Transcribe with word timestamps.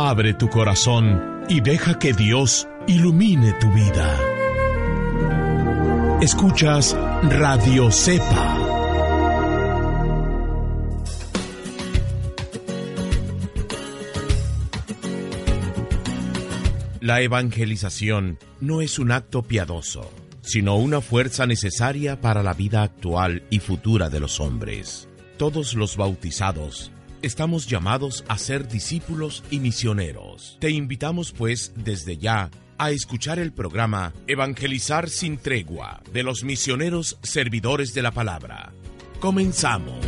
Abre 0.00 0.32
tu 0.34 0.48
corazón 0.48 1.44
y 1.48 1.60
deja 1.60 1.98
que 1.98 2.12
Dios 2.12 2.68
ilumine 2.86 3.52
tu 3.54 3.68
vida. 3.72 4.16
Escuchas 6.20 6.96
Radio 7.24 7.90
Cepa. 7.90 8.68
La 17.00 17.20
evangelización 17.20 18.38
no 18.60 18.82
es 18.82 18.98
un 18.98 19.12
acto 19.12 19.42
piadoso, 19.42 20.10
sino 20.42 20.76
una 20.76 21.00
fuerza 21.00 21.46
necesaria 21.46 22.20
para 22.20 22.42
la 22.42 22.54
vida 22.54 22.82
actual 22.82 23.42
y 23.50 23.58
futura 23.58 24.10
de 24.10 24.20
los 24.20 24.40
hombres. 24.40 25.08
Todos 25.38 25.74
los 25.74 25.96
bautizados 25.96 26.92
estamos 27.22 27.66
llamados 27.66 28.24
a 28.28 28.38
ser 28.38 28.68
discípulos 28.68 29.42
y 29.50 29.60
misioneros. 29.60 30.56
Te 30.60 30.70
invitamos 30.70 31.32
pues 31.32 31.72
desde 31.76 32.18
ya 32.18 32.50
a 32.78 32.90
escuchar 32.90 33.38
el 33.38 33.52
programa 33.52 34.12
Evangelizar 34.26 35.08
sin 35.08 35.38
tregua 35.38 36.00
de 36.12 36.22
los 36.22 36.44
misioneros 36.44 37.18
servidores 37.22 37.92
de 37.94 38.02
la 38.02 38.12
palabra. 38.12 38.72
Comenzamos. 39.20 39.98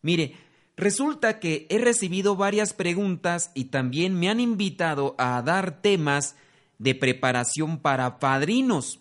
Mire, 0.00 0.34
Resulta 0.78 1.40
que 1.40 1.66
he 1.68 1.76
recibido 1.76 2.36
varias 2.36 2.72
preguntas 2.72 3.50
y 3.54 3.64
también 3.64 4.18
me 4.18 4.30
han 4.30 4.40
invitado 4.40 5.14
a 5.18 5.42
dar 5.42 5.82
temas 5.82 6.36
de 6.78 6.94
preparación 6.94 7.80
para 7.80 8.18
padrinos. 8.18 8.98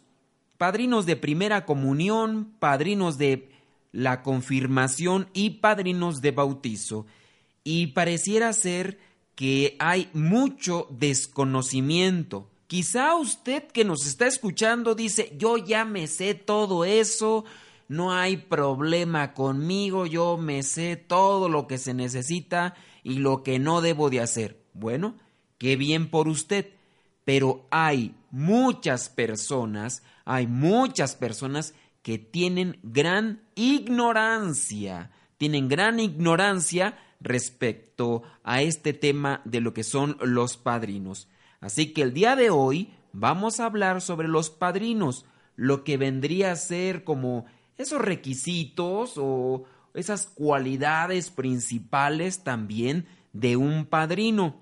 Padrinos 0.57 1.05
de 1.05 1.15
primera 1.15 1.63
comunión, 1.63 2.51
padrinos 2.59 3.17
de 3.17 3.49
la 3.93 4.23
confirmación 4.23 5.29
y 5.31 5.51
padrinos 5.61 6.19
de 6.19 6.31
bautizo. 6.31 7.05
Y 7.63 7.87
pareciera 7.87 8.51
ser 8.51 8.99
que 9.39 9.77
hay 9.79 10.09
mucho 10.11 10.87
desconocimiento. 10.89 12.49
Quizá 12.67 13.15
usted 13.15 13.63
que 13.67 13.85
nos 13.85 14.05
está 14.05 14.27
escuchando 14.27 14.95
dice, 14.95 15.33
yo 15.37 15.55
ya 15.55 15.85
me 15.85 16.07
sé 16.07 16.33
todo 16.33 16.83
eso, 16.83 17.45
no 17.87 18.11
hay 18.11 18.35
problema 18.35 19.33
conmigo, 19.33 20.05
yo 20.05 20.35
me 20.35 20.61
sé 20.61 20.97
todo 20.97 21.47
lo 21.47 21.67
que 21.67 21.77
se 21.77 21.93
necesita 21.93 22.75
y 23.01 23.19
lo 23.19 23.41
que 23.41 23.59
no 23.59 23.79
debo 23.79 24.09
de 24.09 24.19
hacer. 24.19 24.61
Bueno, 24.73 25.15
qué 25.57 25.77
bien 25.77 26.09
por 26.09 26.27
usted, 26.27 26.71
pero 27.23 27.65
hay 27.71 28.15
muchas 28.31 29.07
personas, 29.07 30.03
hay 30.25 30.47
muchas 30.47 31.15
personas 31.15 31.73
que 32.01 32.17
tienen 32.17 32.77
gran 32.83 33.41
ignorancia, 33.55 35.11
tienen 35.37 35.69
gran 35.69 36.01
ignorancia 36.01 36.97
respecto 37.19 38.23
a 38.43 38.61
este 38.61 38.93
tema 38.93 39.41
de 39.45 39.61
lo 39.61 39.73
que 39.73 39.83
son 39.83 40.17
los 40.21 40.57
padrinos. 40.57 41.27
Así 41.59 41.93
que 41.93 42.01
el 42.01 42.13
día 42.13 42.35
de 42.35 42.49
hoy 42.49 42.93
vamos 43.11 43.59
a 43.59 43.65
hablar 43.65 44.01
sobre 44.01 44.27
los 44.27 44.49
padrinos, 44.49 45.25
lo 45.55 45.83
que 45.83 45.97
vendría 45.97 46.51
a 46.51 46.55
ser 46.55 47.03
como 47.03 47.45
esos 47.77 48.01
requisitos 48.01 49.13
o 49.17 49.65
esas 49.93 50.27
cualidades 50.27 51.31
principales 51.31 52.43
también 52.43 53.05
de 53.33 53.57
un 53.57 53.85
padrino. 53.85 54.61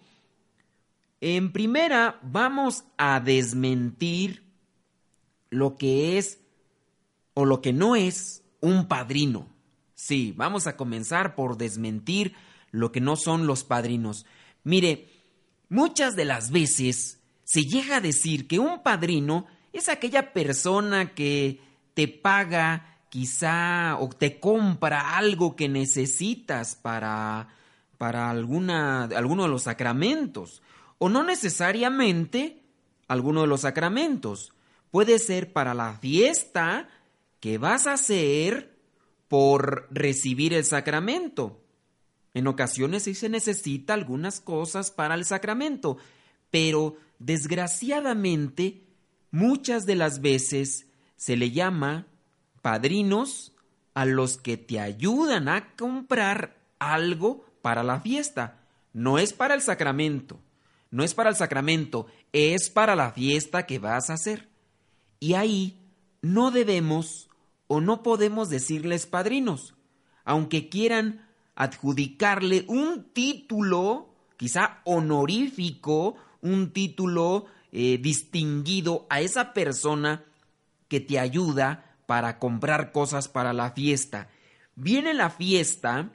En 1.22 1.52
primera, 1.52 2.20
vamos 2.24 2.86
a 2.98 3.20
desmentir 3.20 4.44
lo 5.50 5.78
que 5.78 6.18
es 6.18 6.40
o 7.34 7.46
lo 7.46 7.62
que 7.62 7.74
no 7.74 7.96
es 7.96 8.44
un 8.62 8.88
padrino. 8.88 9.48
Sí, 9.98 10.32
vamos 10.38 10.68
a 10.68 10.78
comenzar 10.78 11.34
por 11.34 11.58
desmentir 11.58 12.36
lo 12.70 12.92
que 12.92 13.02
no 13.02 13.16
son 13.16 13.48
los 13.48 13.64
padrinos. 13.64 14.28
Mire, 14.64 15.10
muchas 15.70 16.16
de 16.16 16.24
las 16.24 16.52
veces 16.52 17.20
se 17.44 17.64
llega 17.64 17.98
a 17.98 18.02
decir 18.02 18.48
que 18.48 18.60
un 18.60 18.84
padrino 18.84 19.48
es 19.74 19.90
aquella 19.90 20.34
persona 20.34 21.16
que 21.16 21.62
te 21.96 22.08
paga 22.08 23.00
quizá 23.10 23.98
o 24.00 24.10
te 24.10 24.40
compra 24.40 25.18
algo 25.18 25.56
que 25.56 25.68
necesitas 25.68 26.76
para, 26.76 27.48
para 27.98 28.30
alguna, 28.30 29.06
alguno 29.06 29.44
de 29.44 29.50
los 29.50 29.64
sacramentos. 29.64 30.62
O 31.00 31.10
no 31.10 31.24
necesariamente 31.24 32.62
alguno 33.08 33.42
de 33.42 33.48
los 33.48 33.62
sacramentos. 33.62 34.54
Puede 34.92 35.18
ser 35.18 35.54
para 35.54 35.74
la 35.74 35.98
fiesta 35.98 36.88
que 37.40 37.58
vas 37.58 37.88
a 37.88 37.94
hacer 37.94 38.77
por 39.28 39.88
recibir 39.92 40.54
el 40.54 40.64
sacramento. 40.64 41.62
En 42.34 42.48
ocasiones 42.48 43.04
sí 43.04 43.16
se 43.16 43.30
necesita 43.30 43.94
algunas 43.94 44.40
cosas 44.40 44.92
para 44.92 45.16
el 45.16 45.26
sacramento, 45.26 45.98
pero 46.52 46.98
desgraciadamente 47.20 48.84
muchas 49.32 49.86
de 49.86 49.96
las 49.96 50.22
veces 50.22 50.88
se 51.16 51.36
le 51.36 51.52
llama 51.52 52.08
padrinos 52.62 53.54
a 53.94 54.06
los 54.06 54.38
que 54.38 54.58
te 54.58 54.80
ayudan 54.80 55.50
a 55.50 55.76
comprar 55.76 56.58
algo 56.80 57.46
para 57.62 57.84
la 57.84 58.00
fiesta. 58.02 58.60
No 58.94 59.18
es 59.18 59.34
para 59.34 59.56
el 59.56 59.62
sacramento, 59.62 60.40
no 60.92 61.04
es 61.04 61.14
para 61.14 61.30
el 61.30 61.36
sacramento, 61.36 62.06
es 62.32 62.70
para 62.70 62.96
la 62.96 63.12
fiesta 63.12 63.66
que 63.66 63.80
vas 63.80 64.10
a 64.10 64.14
hacer. 64.14 64.48
Y 65.20 65.34
ahí 65.34 65.80
no 66.22 66.52
debemos 66.52 67.27
o 67.68 67.82
no 67.82 68.04
podemos 68.04 68.50
decirles 68.50 69.06
padrinos, 69.06 69.76
aunque 70.24 70.70
quieran 70.70 71.28
adjudicarle 71.56 72.66
un 72.68 73.12
título, 73.14 74.14
quizá 74.38 74.82
honorífico, 74.86 76.16
un 76.42 76.72
título 76.72 77.46
eh, 77.72 77.98
distinguido 77.98 79.06
a 79.10 79.22
esa 79.22 79.54
persona 79.54 80.24
que 80.88 81.00
te 81.00 81.20
ayuda 81.20 81.98
para 82.06 82.40
comprar 82.40 82.92
cosas 82.92 83.28
para 83.28 83.54
la 83.54 83.72
fiesta. 83.72 84.30
Viene 84.76 85.14
la 85.14 85.30
fiesta 85.30 86.12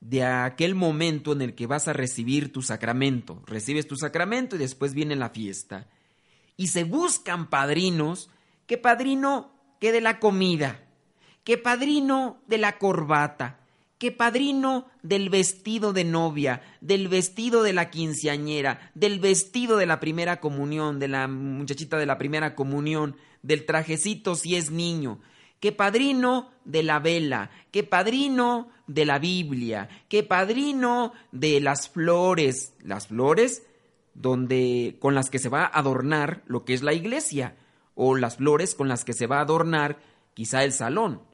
de 0.00 0.24
aquel 0.24 0.74
momento 0.74 1.32
en 1.32 1.42
el 1.42 1.54
que 1.54 1.66
vas 1.66 1.88
a 1.88 1.92
recibir 1.92 2.52
tu 2.52 2.62
sacramento. 2.62 3.42
Recibes 3.46 3.86
tu 3.86 3.96
sacramento 3.96 4.56
y 4.56 4.58
después 4.58 4.94
viene 4.94 5.16
la 5.16 5.30
fiesta. 5.30 5.88
Y 6.56 6.68
se 6.68 6.84
buscan 6.84 7.48
padrinos, 7.48 8.28
que 8.66 8.76
padrino 8.76 9.52
que 9.80 9.92
de 9.92 10.00
la 10.00 10.18
comida, 10.18 10.84
que 11.50 11.58
padrino 11.58 12.38
de 12.46 12.58
la 12.58 12.78
corbata, 12.78 13.58
que 13.98 14.12
padrino 14.12 14.86
del 15.02 15.30
vestido 15.30 15.92
de 15.92 16.04
novia, 16.04 16.62
del 16.80 17.08
vestido 17.08 17.64
de 17.64 17.72
la 17.72 17.90
quinceañera, 17.90 18.92
del 18.94 19.18
vestido 19.18 19.76
de 19.76 19.84
la 19.84 19.98
primera 19.98 20.38
comunión, 20.38 21.00
de 21.00 21.08
la 21.08 21.26
muchachita 21.26 21.98
de 21.98 22.06
la 22.06 22.18
primera 22.18 22.54
comunión, 22.54 23.16
del 23.42 23.66
trajecito 23.66 24.36
si 24.36 24.54
es 24.54 24.70
niño, 24.70 25.18
que 25.58 25.72
padrino 25.72 26.52
de 26.64 26.84
la 26.84 27.00
vela, 27.00 27.50
que 27.72 27.82
padrino 27.82 28.68
de 28.86 29.04
la 29.04 29.18
Biblia, 29.18 29.88
que 30.08 30.22
padrino 30.22 31.14
de 31.32 31.58
las 31.58 31.88
flores, 31.88 32.74
las 32.80 33.08
flores 33.08 33.64
donde 34.14 34.98
con 35.00 35.16
las 35.16 35.30
que 35.30 35.40
se 35.40 35.48
va 35.48 35.64
a 35.64 35.80
adornar 35.80 36.44
lo 36.46 36.64
que 36.64 36.74
es 36.74 36.84
la 36.84 36.92
iglesia 36.92 37.56
o 37.96 38.14
las 38.14 38.36
flores 38.36 38.76
con 38.76 38.86
las 38.86 39.04
que 39.04 39.14
se 39.14 39.26
va 39.26 39.38
a 39.38 39.42
adornar 39.42 39.98
quizá 40.32 40.62
el 40.62 40.72
salón. 40.72 41.28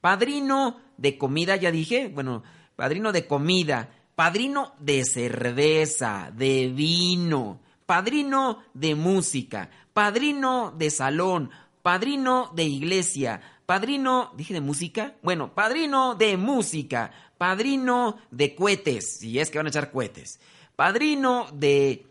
Padrino 0.00 0.80
de 0.96 1.18
comida, 1.18 1.56
ya 1.56 1.70
dije, 1.70 2.08
bueno, 2.08 2.42
padrino 2.76 3.12
de 3.12 3.26
comida, 3.26 3.90
padrino 4.14 4.74
de 4.78 5.04
cerveza, 5.04 6.30
de 6.34 6.68
vino, 6.68 7.60
padrino 7.86 8.62
de 8.74 8.94
música, 8.94 9.70
padrino 9.92 10.72
de 10.76 10.90
salón, 10.90 11.50
padrino 11.82 12.50
de 12.54 12.64
iglesia, 12.64 13.40
padrino, 13.66 14.32
dije 14.36 14.54
de 14.54 14.60
música, 14.60 15.16
bueno, 15.22 15.54
padrino 15.54 16.14
de 16.14 16.36
música, 16.36 17.12
padrino 17.38 18.18
de 18.30 18.54
cohetes, 18.54 19.18
si 19.18 19.38
es 19.38 19.50
que 19.50 19.58
van 19.58 19.66
a 19.66 19.70
echar 19.70 19.90
cohetes, 19.90 20.40
padrino 20.76 21.48
de, 21.52 22.06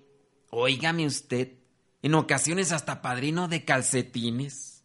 oígame 0.50 1.06
usted, 1.06 1.54
en 2.02 2.16
ocasiones 2.16 2.72
hasta 2.72 3.02
padrino 3.02 3.48
de 3.48 3.66
calcetines. 3.66 4.79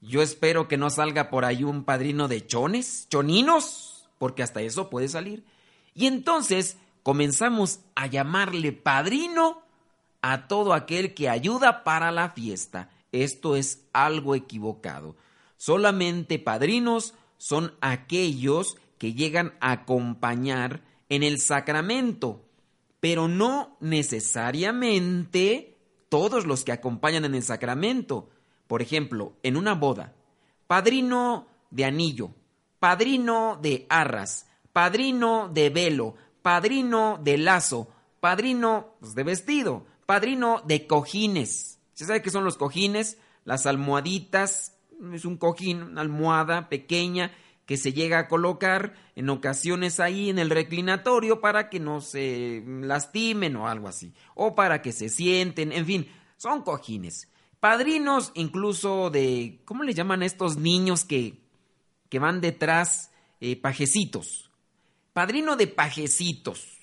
Yo 0.00 0.22
espero 0.22 0.68
que 0.68 0.76
no 0.76 0.90
salga 0.90 1.30
por 1.30 1.44
ahí 1.44 1.64
un 1.64 1.84
padrino 1.84 2.28
de 2.28 2.46
chones, 2.46 3.08
choninos, 3.10 4.08
porque 4.18 4.42
hasta 4.42 4.60
eso 4.60 4.90
puede 4.90 5.08
salir. 5.08 5.44
Y 5.94 6.06
entonces 6.06 6.76
comenzamos 7.02 7.80
a 7.94 8.06
llamarle 8.06 8.72
padrino 8.72 9.62
a 10.22 10.46
todo 10.46 10.72
aquel 10.72 11.14
que 11.14 11.28
ayuda 11.28 11.82
para 11.84 12.12
la 12.12 12.30
fiesta. 12.30 12.90
Esto 13.12 13.56
es 13.56 13.84
algo 13.92 14.34
equivocado. 14.34 15.16
Solamente 15.56 16.38
padrinos 16.38 17.14
son 17.36 17.74
aquellos 17.80 18.76
que 18.98 19.14
llegan 19.14 19.54
a 19.60 19.72
acompañar 19.72 20.82
en 21.08 21.22
el 21.22 21.40
sacramento, 21.40 22.44
pero 23.00 23.28
no 23.28 23.76
necesariamente 23.80 25.76
todos 26.08 26.46
los 26.46 26.64
que 26.64 26.72
acompañan 26.72 27.24
en 27.24 27.34
el 27.34 27.42
sacramento. 27.42 28.28
Por 28.68 28.82
ejemplo, 28.82 29.32
en 29.42 29.56
una 29.56 29.74
boda, 29.74 30.14
padrino 30.68 31.48
de 31.70 31.86
anillo, 31.86 32.30
padrino 32.78 33.58
de 33.60 33.86
arras, 33.88 34.46
padrino 34.72 35.48
de 35.52 35.70
velo, 35.70 36.14
padrino 36.42 37.18
de 37.20 37.38
lazo, 37.38 37.88
padrino 38.20 38.94
pues, 39.00 39.14
de 39.14 39.24
vestido, 39.24 39.86
padrino 40.06 40.62
de 40.66 40.86
cojines. 40.86 41.80
¿Se 41.94 42.04
sabe 42.04 42.22
qué 42.22 42.30
son 42.30 42.44
los 42.44 42.56
cojines? 42.56 43.18
Las 43.44 43.66
almohaditas, 43.66 44.76
es 45.12 45.24
un 45.24 45.38
cojín, 45.38 45.82
una 45.82 46.02
almohada 46.02 46.68
pequeña 46.68 47.32
que 47.64 47.76
se 47.76 47.92
llega 47.92 48.18
a 48.18 48.28
colocar 48.28 48.94
en 49.14 49.28
ocasiones 49.30 50.00
ahí 50.00 50.30
en 50.30 50.38
el 50.38 50.50
reclinatorio 50.50 51.40
para 51.40 51.68
que 51.68 51.80
no 51.80 52.00
se 52.00 52.62
lastimen 52.66 53.56
o 53.56 53.68
algo 53.68 53.88
así, 53.88 54.14
o 54.34 54.54
para 54.54 54.80
que 54.80 54.92
se 54.92 55.08
sienten, 55.08 55.72
en 55.72 55.86
fin, 55.86 56.08
son 56.36 56.62
cojines. 56.62 57.28
Padrinos 57.60 58.30
incluso 58.34 59.10
de, 59.10 59.60
¿cómo 59.64 59.82
le 59.82 59.94
llaman 59.94 60.22
a 60.22 60.26
estos 60.26 60.56
niños 60.56 61.04
que, 61.04 61.40
que 62.08 62.18
van 62.18 62.40
detrás? 62.40 63.10
Eh, 63.40 63.56
pajecitos. 63.56 64.50
Padrino 65.12 65.56
de 65.56 65.66
pajecitos. 65.66 66.78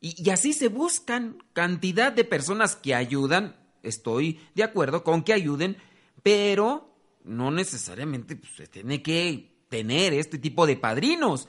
Y, 0.00 0.14
y 0.22 0.30
así 0.30 0.52
se 0.52 0.68
buscan 0.68 1.38
cantidad 1.52 2.12
de 2.12 2.24
personas 2.24 2.76
que 2.76 2.94
ayudan, 2.94 3.56
estoy 3.82 4.40
de 4.54 4.62
acuerdo 4.62 5.04
con 5.04 5.22
que 5.22 5.32
ayuden, 5.32 5.76
pero 6.22 6.94
no 7.24 7.50
necesariamente 7.50 8.36
pues, 8.36 8.52
se 8.56 8.66
tiene 8.66 9.02
que 9.02 9.50
tener 9.68 10.12
este 10.12 10.38
tipo 10.38 10.66
de 10.66 10.76
padrinos. 10.76 11.48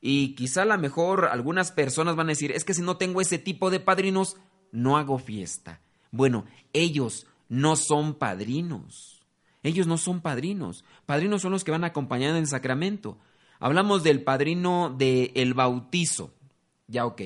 Y 0.00 0.34
quizá 0.34 0.62
a 0.62 0.66
lo 0.66 0.78
mejor 0.78 1.26
algunas 1.26 1.72
personas 1.72 2.16
van 2.16 2.26
a 2.26 2.30
decir, 2.32 2.52
es 2.52 2.64
que 2.64 2.74
si 2.74 2.82
no 2.82 2.96
tengo 2.96 3.20
ese 3.20 3.38
tipo 3.38 3.70
de 3.70 3.80
padrinos, 3.80 4.36
no 4.72 4.96
hago 4.96 5.18
fiesta. 5.18 5.80
Bueno, 6.10 6.44
ellos 6.72 7.26
no 7.54 7.76
son 7.76 8.14
padrinos. 8.14 9.22
Ellos 9.62 9.86
no 9.86 9.96
son 9.96 10.20
padrinos. 10.20 10.84
Padrinos 11.06 11.42
son 11.42 11.52
los 11.52 11.64
que 11.64 11.70
van 11.70 11.84
a 11.84 11.88
acompañar 11.88 12.30
en 12.30 12.36
el 12.36 12.46
sacramento. 12.46 13.18
Hablamos 13.58 14.02
del 14.02 14.22
padrino 14.22 14.94
del 14.96 15.30
el 15.34 15.54
bautizo. 15.54 16.34
Ya, 16.86 17.06
ok. 17.06 17.22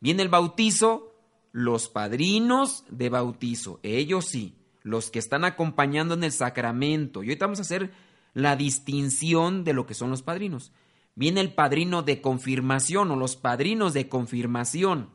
Viene 0.00 0.22
el 0.22 0.28
bautizo, 0.28 1.14
los 1.52 1.88
padrinos 1.88 2.84
de 2.88 3.10
bautizo. 3.10 3.78
Ellos 3.82 4.26
sí 4.26 4.54
los 4.82 5.10
que 5.10 5.18
están 5.18 5.44
acompañando 5.44 6.14
en 6.14 6.24
el 6.24 6.32
sacramento. 6.32 7.22
Y 7.22 7.28
ahorita 7.28 7.46
vamos 7.46 7.58
a 7.60 7.62
hacer 7.62 7.92
la 8.34 8.56
distinción 8.56 9.64
de 9.64 9.72
lo 9.72 9.86
que 9.86 9.94
son 9.94 10.10
los 10.10 10.22
padrinos. 10.22 10.72
Viene 11.14 11.40
el 11.40 11.52
padrino 11.52 12.02
de 12.02 12.20
confirmación 12.20 13.10
o 13.10 13.16
los 13.16 13.36
padrinos 13.36 13.92
de 13.92 14.08
confirmación. 14.08 15.10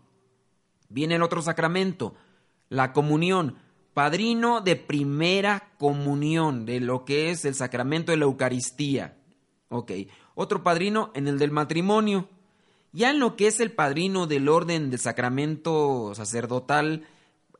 Viene 0.89 1.15
el 1.15 1.23
otro 1.23 1.41
sacramento, 1.41 2.15
la 2.69 2.93
comunión. 2.93 3.55
Padrino 3.97 4.61
de 4.61 4.75
primera 4.75 5.71
comunión, 5.79 6.67
de 6.67 6.79
lo 6.79 7.03
que 7.03 7.31
es 7.31 7.45
el 7.45 7.55
sacramento 7.55 8.11
de 8.11 8.19
la 8.19 8.25
Eucaristía. 8.25 9.17
Ok. 9.69 9.91
Otro 10.35 10.61
padrino 10.61 11.09
en 11.15 11.27
el 11.27 11.39
del 11.39 11.49
matrimonio. 11.49 12.29
Ya 12.91 13.09
en 13.09 13.17
lo 13.17 13.35
que 13.35 13.47
es 13.47 13.59
el 13.59 13.71
padrino 13.71 14.27
del 14.27 14.49
orden 14.49 14.91
del 14.91 14.99
sacramento 14.99 16.13
sacerdotal, 16.13 17.07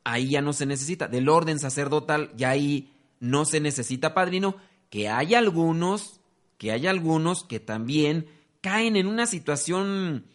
ahí 0.04 0.30
ya 0.30 0.44
no 0.44 0.54
se 0.54 0.68
necesita. 0.68 1.08
Del 1.08 1.28
orden 1.28 1.58
sacerdotal, 1.58 2.32
ya 2.38 2.52
ahí 2.52 2.94
no 3.20 3.44
se 3.44 3.60
necesita 3.60 4.14
padrino, 4.14 4.58
que 4.92 5.10
hay 5.10 5.34
algunos, 5.34 6.20
que 6.60 6.72
hay 6.72 6.86
algunos 6.86 7.46
que 7.46 7.60
también 7.60 8.28
caen 8.62 8.96
en 8.96 9.08
una 9.08 9.26
situación, 9.26 10.28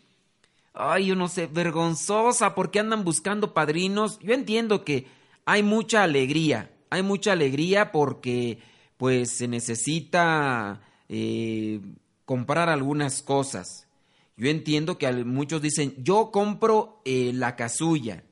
ay, 0.75 1.07
yo 1.07 1.15
no 1.15 1.29
sé, 1.29 1.47
vergonzosa, 1.47 2.57
porque 2.57 2.81
andan 2.81 3.05
buscando 3.05 3.55
padrinos. 3.55 4.19
Yo 4.19 4.35
entiendo 4.35 4.85
que 4.85 5.22
hay 5.45 5.63
mucha 5.63 6.03
alegría, 6.03 6.71
hay 6.91 7.03
mucha 7.03 7.33
alegría 7.33 7.93
porque 7.93 8.59
pues 8.97 9.31
se 9.31 9.49
necesita 9.49 10.83
eh, 11.09 11.81
comprar 12.25 12.69
algunas 12.69 13.23
cosas. 13.23 13.89
Yo 14.37 14.49
entiendo 14.49 14.99
que 14.99 15.11
muchos 15.25 15.61
dicen, 15.63 15.95
yo 15.99 16.31
compro 16.31 17.01
eh, 17.05 17.33
la 17.35 17.57
casulla, 17.57 18.25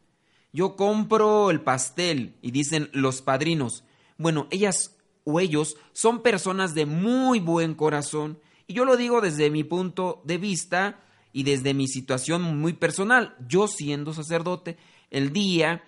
yo 0.52 0.76
compro 0.76 1.50
el 1.50 1.60
pastel 1.60 2.36
y 2.42 2.50
dicen 2.50 2.88
los 2.92 3.22
padrinos. 3.22 3.84
Bueno, 4.16 4.46
ellas 4.50 4.96
o 5.24 5.40
ellos 5.40 5.76
son 5.92 6.22
personas 6.22 6.74
de 6.74 6.86
muy 6.86 7.40
buen 7.40 7.74
corazón 7.74 8.38
y 8.66 8.74
yo 8.74 8.84
lo 8.84 8.96
digo 8.96 9.20
desde 9.20 9.50
mi 9.50 9.64
punto 9.64 10.22
de 10.24 10.38
vista 10.38 11.00
y 11.32 11.42
desde 11.42 11.74
mi 11.74 11.88
situación 11.88 12.58
muy 12.58 12.72
personal. 12.72 13.36
Yo 13.48 13.66
siendo 13.66 14.12
sacerdote, 14.12 14.76
el 15.10 15.32
día 15.32 15.82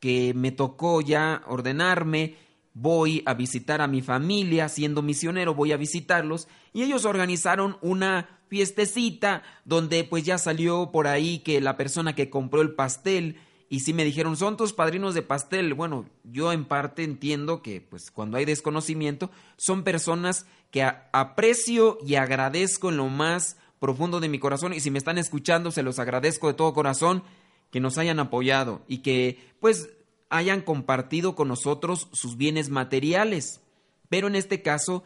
que 0.00 0.34
me 0.34 0.52
tocó 0.52 1.00
ya 1.00 1.42
ordenarme, 1.46 2.36
voy 2.74 3.22
a 3.26 3.34
visitar 3.34 3.80
a 3.80 3.88
mi 3.88 4.02
familia, 4.02 4.68
siendo 4.68 5.02
misionero 5.02 5.54
voy 5.54 5.72
a 5.72 5.76
visitarlos 5.76 6.48
y 6.72 6.82
ellos 6.82 7.04
organizaron 7.04 7.76
una 7.82 8.40
fiestecita 8.48 9.42
donde 9.64 10.04
pues 10.04 10.24
ya 10.24 10.38
salió 10.38 10.90
por 10.92 11.06
ahí 11.06 11.40
que 11.40 11.60
la 11.60 11.76
persona 11.76 12.14
que 12.14 12.30
compró 12.30 12.62
el 12.62 12.74
pastel 12.74 13.36
y 13.70 13.80
si 13.80 13.92
me 13.92 14.04
dijeron, 14.04 14.36
son 14.36 14.56
tus 14.56 14.72
padrinos 14.72 15.14
de 15.14 15.20
pastel, 15.20 15.74
bueno, 15.74 16.06
yo 16.24 16.52
en 16.52 16.64
parte 16.64 17.04
entiendo 17.04 17.60
que 17.60 17.82
pues 17.82 18.10
cuando 18.10 18.38
hay 18.38 18.46
desconocimiento 18.46 19.30
son 19.56 19.84
personas 19.84 20.46
que 20.70 20.82
aprecio 20.82 21.98
y 22.06 22.14
agradezco 22.14 22.88
en 22.88 22.96
lo 22.96 23.08
más 23.08 23.56
profundo 23.78 24.20
de 24.20 24.28
mi 24.28 24.38
corazón 24.38 24.72
y 24.72 24.80
si 24.80 24.90
me 24.90 24.98
están 24.98 25.18
escuchando 25.18 25.70
se 25.70 25.82
los 25.82 25.98
agradezco 25.98 26.48
de 26.48 26.54
todo 26.54 26.72
corazón 26.72 27.22
que 27.70 27.80
nos 27.80 27.98
hayan 27.98 28.20
apoyado 28.20 28.82
y 28.88 28.98
que 28.98 29.38
pues 29.60 29.90
hayan 30.30 30.60
compartido 30.60 31.34
con 31.34 31.48
nosotros 31.48 32.08
sus 32.12 32.36
bienes 32.36 32.70
materiales. 32.70 33.60
Pero 34.08 34.28
en 34.28 34.36
este 34.36 34.62
caso 34.62 35.04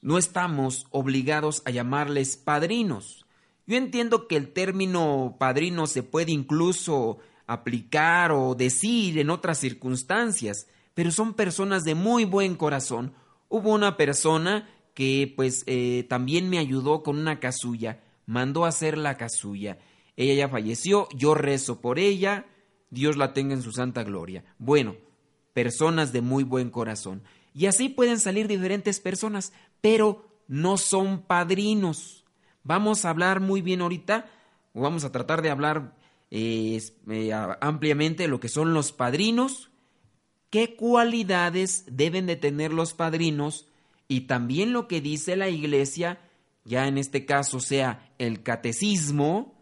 no 0.00 0.18
estamos 0.18 0.86
obligados 0.90 1.62
a 1.64 1.70
llamarles 1.70 2.36
padrinos. 2.36 3.26
Yo 3.66 3.76
entiendo 3.76 4.28
que 4.28 4.36
el 4.36 4.52
término 4.52 5.36
padrino 5.38 5.86
se 5.86 6.02
puede 6.02 6.30
incluso 6.32 7.18
aplicar 7.46 8.32
o 8.32 8.54
decir 8.54 9.18
en 9.18 9.30
otras 9.30 9.58
circunstancias, 9.58 10.68
pero 10.94 11.10
son 11.10 11.34
personas 11.34 11.84
de 11.84 11.94
muy 11.94 12.24
buen 12.24 12.54
corazón. 12.54 13.12
Hubo 13.48 13.72
una 13.72 13.96
persona 13.96 14.68
que 14.94 15.32
pues 15.34 15.64
eh, 15.66 16.06
también 16.08 16.48
me 16.48 16.58
ayudó 16.58 17.02
con 17.02 17.18
una 17.18 17.40
casulla, 17.40 18.00
mandó 18.24 18.64
a 18.64 18.68
hacer 18.68 18.96
la 18.96 19.16
casulla. 19.16 19.78
Ella 20.16 20.34
ya 20.34 20.48
falleció, 20.48 21.08
yo 21.14 21.34
rezo 21.34 21.80
por 21.80 21.98
ella, 21.98 22.46
Dios 22.90 23.16
la 23.16 23.32
tenga 23.32 23.54
en 23.54 23.62
su 23.62 23.72
santa 23.72 24.02
gloria. 24.02 24.44
Bueno, 24.58 24.96
personas 25.52 26.12
de 26.12 26.22
muy 26.22 26.44
buen 26.44 26.70
corazón. 26.70 27.22
Y 27.54 27.66
así 27.66 27.88
pueden 27.88 28.20
salir 28.20 28.48
diferentes 28.48 29.00
personas, 29.00 29.52
pero 29.80 30.26
no 30.48 30.76
son 30.76 31.22
padrinos. 31.22 32.24
Vamos 32.62 33.04
a 33.04 33.10
hablar 33.10 33.40
muy 33.40 33.62
bien 33.62 33.80
ahorita, 33.80 34.26
o 34.74 34.82
vamos 34.82 35.04
a 35.04 35.12
tratar 35.12 35.42
de 35.42 35.50
hablar 35.50 35.94
eh, 36.30 36.80
ampliamente 37.60 38.28
lo 38.28 38.40
que 38.40 38.48
son 38.48 38.74
los 38.74 38.92
padrinos, 38.92 39.70
qué 40.50 40.76
cualidades 40.76 41.84
deben 41.86 42.26
de 42.26 42.36
tener 42.36 42.72
los 42.72 42.94
padrinos 42.94 43.68
y 44.08 44.22
también 44.22 44.72
lo 44.72 44.88
que 44.88 45.00
dice 45.00 45.36
la 45.36 45.48
iglesia, 45.48 46.20
ya 46.64 46.88
en 46.88 46.98
este 46.98 47.24
caso 47.24 47.60
sea 47.60 48.12
el 48.18 48.42
catecismo, 48.42 49.55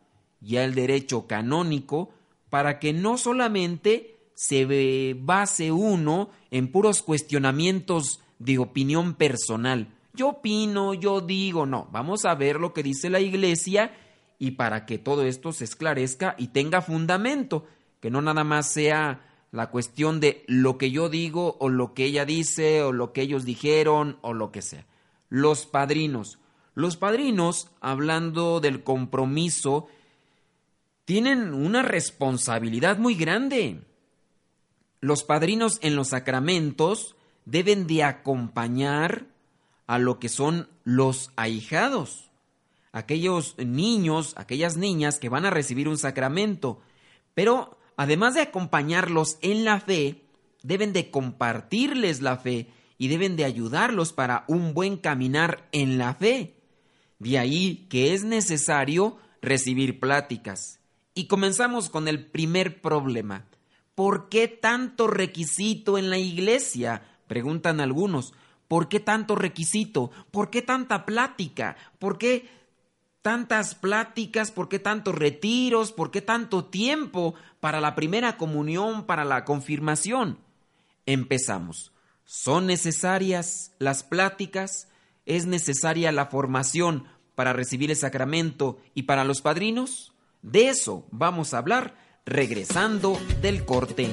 ya 0.45 0.65
el 0.65 0.75
derecho 0.75 1.27
canónico, 1.27 2.11
para 2.51 2.79
que 2.79 2.93
no 2.93 3.19
solamente 3.19 4.15
se 4.35 5.17
base 5.19 5.73
uno 5.73 6.31
en 6.51 6.71
puros 6.71 7.03
cuestionamientos 7.03 8.21
de 8.39 8.59
opinión 8.59 9.15
personal. 9.15 9.89
Yo 10.13 10.29
opino, 10.29 10.95
yo 10.95 11.21
digo, 11.21 11.67
no, 11.67 11.89
vamos 11.91 12.25
a 12.25 12.35
ver 12.35 12.61
lo 12.61 12.73
que 12.73 12.83
dice 12.83 13.11
la 13.11 13.21
iglesia 13.21 13.93
y 14.39 14.53
para 14.53 14.87
que 14.87 14.99
todo 14.99 15.25
esto 15.25 15.53
se 15.53 15.65
esclarezca 15.65 16.35
y 16.39 16.49
tenga 16.49 16.83
fundamento, 16.83 17.67
que 18.01 18.11
no 18.11 18.23
nada 18.23 18.45
más 18.45 18.71
sea 18.71 19.23
la 19.51 19.71
cuestión 19.71 20.21
de 20.21 20.45
lo 20.47 20.79
que 20.79 20.91
yo 20.91 21.09
digo 21.09 21.57
o 21.61 21.69
lo 21.69 21.95
que 21.95 22.05
ella 22.05 22.25
dice 22.25 22.83
o 22.83 22.93
lo 22.93 23.13
que 23.13 23.23
ellos 23.23 23.45
dijeron 23.45 24.19
o 24.21 24.35
lo 24.35 24.51
que 24.51 24.63
sea. 24.63 24.87
Los 25.29 25.67
padrinos. 25.67 26.39
Los 26.75 26.97
padrinos, 26.97 27.71
hablando 27.81 28.59
del 28.61 28.83
compromiso, 28.83 29.87
tienen 31.04 31.52
una 31.52 31.82
responsabilidad 31.82 32.99
muy 32.99 33.14
grande. 33.14 33.82
Los 35.00 35.23
padrinos 35.23 35.78
en 35.82 35.96
los 35.96 36.08
sacramentos 36.08 37.16
deben 37.44 37.87
de 37.87 38.04
acompañar 38.04 39.26
a 39.87 39.99
lo 39.99 40.18
que 40.18 40.28
son 40.28 40.68
los 40.84 41.30
ahijados, 41.37 42.30
aquellos 42.92 43.56
niños, 43.58 44.32
aquellas 44.37 44.76
niñas 44.76 45.18
que 45.18 45.28
van 45.28 45.44
a 45.44 45.50
recibir 45.50 45.88
un 45.88 45.99
sacramento, 45.99 46.80
pero 47.34 47.78
además 47.96 48.34
de 48.34 48.40
acompañarlos 48.40 49.37
en 49.42 49.64
la 49.64 49.80
fe, 49.80 50.23
deben 50.62 50.94
de 50.94 51.11
compartirles 51.11 52.23
la 52.23 52.38
fe 52.38 52.68
y 52.96 53.08
deben 53.08 53.37
de 53.37 53.44
ayudarlos 53.44 54.14
para 54.14 54.44
un 54.49 54.73
buen 54.73 54.96
caminar 54.96 55.68
en 55.73 55.99
la 55.99 56.14
fe. 56.14 56.54
De 57.18 57.38
ahí 57.38 57.87
que 57.90 58.14
es 58.14 58.25
necesario 58.25 59.18
recibir 59.42 60.00
pláticas. 60.00 60.80
Y 61.14 61.26
comenzamos 61.26 61.90
con 61.90 62.09
el 62.09 62.26
primer 62.26 62.80
problema. 62.80 63.47
¿Por 63.94 64.28
qué 64.28 64.49
tanto 64.49 65.06
requisito 65.06 65.97
en 65.97 66.11
la 66.11 66.18
iglesia? 66.18 67.02
Preguntan 67.28 67.80
algunos. 67.80 68.35
¿Por 68.66 68.88
qué 68.88 68.99
tanto 68.99 69.37
requisito? 69.37 70.11
¿Por 70.30 70.50
qué 70.50 70.62
tanta 70.62 71.06
plática? 71.06 71.76
¿Por 72.00 72.18
qué 72.18 72.49
tantas 73.23 73.76
pláticas? 73.76 74.50
¿Por 74.50 74.68
qué 74.68 74.80
tantos 74.80 75.14
retiros? 75.14 75.92
¿Por 75.92 76.11
qué 76.11 76.21
tanto 76.21 76.64
tiempo 76.64 77.35
para 77.61 77.80
la 77.80 77.94
primera 77.94 78.37
comunión, 78.37 79.06
para 79.06 79.25
la 79.25 79.44
confirmación? 79.44 80.38
Empezamos. 81.06 81.92
¿Son 82.25 82.66
necesarias 82.66 83.73
las 83.78 84.02
pláticas? 84.02 84.88
¿Es 85.26 85.47
necesaria 85.47 86.11
la 86.11 86.26
formación 86.26 87.04
para 87.35 87.52
recibir 87.52 87.90
el 87.90 87.97
sacramento 87.97 88.78
y 88.94 89.02
para 89.02 89.25
los 89.25 89.42
padrinos? 89.42 90.13
De 90.45 90.69
eso 90.69 91.07
vamos 91.11 91.55
a 91.55 91.59
hablar 91.59 91.97
regresando 92.27 93.19
del 93.41 93.65
corte. 93.65 94.11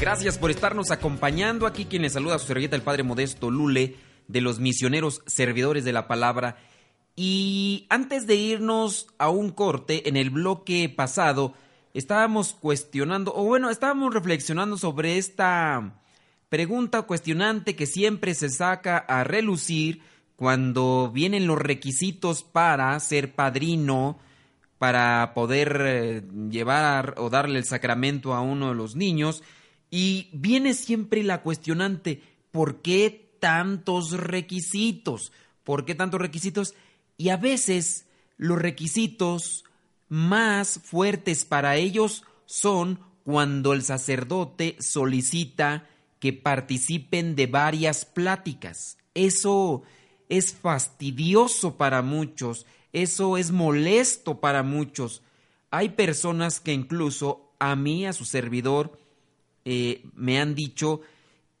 Gracias 0.00 0.36
por 0.36 0.50
estarnos 0.50 0.90
acompañando. 0.90 1.64
Aquí 1.64 1.84
quien 1.84 2.02
les 2.02 2.14
saluda 2.14 2.34
a 2.34 2.38
su 2.40 2.48
servilleta 2.48 2.74
el 2.74 2.82
Padre 2.82 3.04
Modesto 3.04 3.52
Lule 3.52 3.98
de 4.26 4.40
los 4.40 4.58
misioneros 4.58 5.22
servidores 5.26 5.84
de 5.84 5.92
la 5.92 6.08
palabra. 6.08 6.56
Y 7.14 7.86
antes 7.88 8.26
de 8.26 8.34
irnos 8.34 9.06
a 9.16 9.30
un 9.30 9.50
corte, 9.50 10.08
en 10.08 10.16
el 10.16 10.30
bloque 10.30 10.88
pasado 10.88 11.54
estábamos 11.94 12.52
cuestionando, 12.54 13.32
o 13.32 13.44
bueno, 13.44 13.70
estábamos 13.70 14.12
reflexionando 14.12 14.76
sobre 14.76 15.18
esta 15.18 16.00
pregunta 16.50 17.02
cuestionante 17.02 17.76
que 17.76 17.86
siempre 17.86 18.34
se 18.34 18.50
saca 18.50 18.98
a 18.98 19.24
relucir 19.24 20.02
cuando 20.36 21.10
vienen 21.12 21.46
los 21.46 21.58
requisitos 21.58 22.42
para 22.42 22.98
ser 23.00 23.34
padrino, 23.34 24.18
para 24.78 25.32
poder 25.32 25.80
eh, 25.84 26.22
llevar 26.50 27.14
o 27.18 27.30
darle 27.30 27.58
el 27.58 27.64
sacramento 27.64 28.34
a 28.34 28.40
uno 28.40 28.70
de 28.70 28.74
los 28.74 28.96
niños. 28.96 29.42
Y 29.90 30.28
viene 30.32 30.74
siempre 30.74 31.22
la 31.22 31.42
cuestionante, 31.42 32.22
¿por 32.50 32.82
qué 32.82 33.32
tantos 33.38 34.12
requisitos? 34.12 35.32
¿Por 35.62 35.84
qué 35.84 35.94
tantos 35.94 36.20
requisitos? 36.20 36.74
Y 37.16 37.28
a 37.28 37.36
veces 37.36 38.06
los 38.36 38.58
requisitos 38.58 39.64
más 40.08 40.80
fuertes 40.82 41.44
para 41.44 41.76
ellos 41.76 42.24
son 42.46 42.98
cuando 43.22 43.72
el 43.72 43.82
sacerdote 43.82 44.76
solicita 44.80 45.86
que 46.20 46.32
participen 46.32 47.34
de 47.34 47.46
varias 47.46 48.04
pláticas. 48.04 48.98
Eso 49.14 49.82
es 50.28 50.54
fastidioso 50.54 51.76
para 51.76 52.02
muchos, 52.02 52.66
eso 52.92 53.36
es 53.36 53.50
molesto 53.50 54.40
para 54.40 54.62
muchos. 54.62 55.22
Hay 55.70 55.90
personas 55.90 56.60
que 56.60 56.72
incluso 56.72 57.52
a 57.58 57.74
mí, 57.74 58.06
a 58.06 58.12
su 58.12 58.24
servidor, 58.24 58.98
eh, 59.64 60.04
me 60.14 60.40
han 60.40 60.54
dicho 60.54 61.00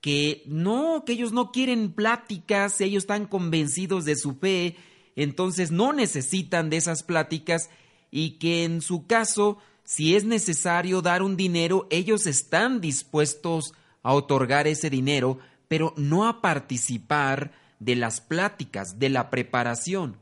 que 0.00 0.42
no, 0.46 1.04
que 1.04 1.12
ellos 1.12 1.32
no 1.32 1.52
quieren 1.52 1.92
pláticas, 1.92 2.80
ellos 2.80 3.02
están 3.04 3.26
convencidos 3.26 4.04
de 4.04 4.16
su 4.16 4.34
fe, 4.34 4.76
entonces 5.16 5.70
no 5.70 5.92
necesitan 5.92 6.70
de 6.70 6.78
esas 6.78 7.02
pláticas 7.02 7.70
y 8.10 8.38
que 8.38 8.64
en 8.64 8.80
su 8.80 9.06
caso, 9.06 9.58
si 9.84 10.16
es 10.16 10.24
necesario 10.24 11.02
dar 11.02 11.22
un 11.22 11.36
dinero, 11.36 11.86
ellos 11.90 12.26
están 12.26 12.80
dispuestos 12.80 13.74
a 14.02 14.14
otorgar 14.14 14.66
ese 14.66 14.90
dinero, 14.90 15.38
pero 15.68 15.94
no 15.96 16.28
a 16.28 16.40
participar 16.40 17.52
de 17.78 17.96
las 17.96 18.20
pláticas, 18.20 18.98
de 18.98 19.08
la 19.08 19.30
preparación. 19.30 20.16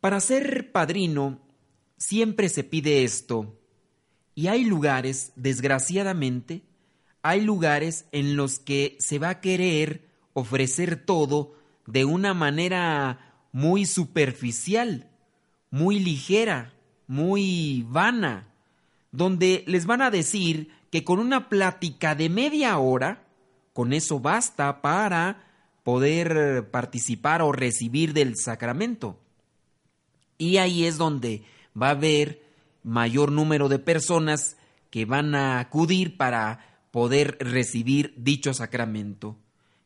Para 0.00 0.20
ser 0.20 0.72
padrino, 0.72 1.40
siempre 1.96 2.48
se 2.48 2.64
pide 2.64 3.04
esto, 3.04 3.58
y 4.34 4.48
hay 4.48 4.64
lugares, 4.64 5.32
desgraciadamente, 5.34 6.62
hay 7.22 7.40
lugares 7.40 8.04
en 8.12 8.36
los 8.36 8.58
que 8.58 8.96
se 9.00 9.18
va 9.18 9.30
a 9.30 9.40
querer 9.40 10.10
ofrecer 10.34 11.04
todo 11.04 11.54
de 11.86 12.04
una 12.04 12.34
manera 12.34 13.48
muy 13.52 13.86
superficial, 13.86 15.10
muy 15.70 15.98
ligera, 15.98 16.74
muy 17.06 17.86
vana, 17.88 18.52
donde 19.10 19.64
les 19.66 19.86
van 19.86 20.02
a 20.02 20.10
decir 20.10 20.68
que 20.90 21.04
con 21.04 21.18
una 21.18 21.48
plática 21.48 22.14
de 22.14 22.28
media 22.28 22.78
hora, 22.78 23.24
con 23.72 23.92
eso 23.92 24.20
basta 24.20 24.80
para 24.80 25.44
poder 25.82 26.70
participar 26.70 27.42
o 27.42 27.52
recibir 27.52 28.12
del 28.12 28.36
sacramento. 28.36 29.18
Y 30.38 30.56
ahí 30.56 30.84
es 30.84 30.98
donde 30.98 31.44
va 31.80 31.88
a 31.88 31.90
haber 31.90 32.42
mayor 32.82 33.32
número 33.32 33.68
de 33.68 33.78
personas 33.78 34.56
que 34.90 35.04
van 35.04 35.34
a 35.34 35.58
acudir 35.58 36.16
para 36.16 36.78
poder 36.90 37.36
recibir 37.40 38.14
dicho 38.16 38.54
sacramento. 38.54 39.36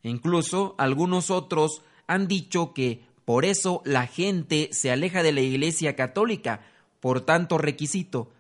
incluso 0.02 0.74
algunos 0.78 1.30
otros 1.30 1.82
han 2.06 2.28
dicho 2.28 2.72
que 2.72 3.02
por 3.24 3.44
eso 3.44 3.82
la 3.84 4.06
gente 4.06 4.70
se 4.72 4.90
aleja 4.90 5.22
de 5.22 5.32
la 5.32 5.40
Iglesia 5.40 5.96
Católica, 5.96 6.62
por 7.00 7.20
tanto 7.20 7.58
requisito. 7.58 8.32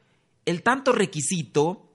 El 0.46 0.62
tanto 0.62 0.92
requisito 0.92 1.89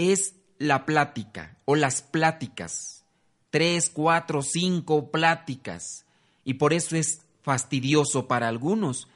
es 0.00 0.34
la 0.58 0.86
plática 0.86 1.56
o 1.64 1.76
las 1.76 2.02
pláticas. 2.02 3.04
Tres, 3.50 3.90
cuatro, 3.90 4.42
cinco 4.42 5.10
pláticas. 5.10 6.04
Y 6.44 6.54
por 6.54 6.72
eso 6.72 6.96
es 6.96 7.22
fastidioso 7.42 8.28
para 8.28 8.48
algunos 8.48 9.08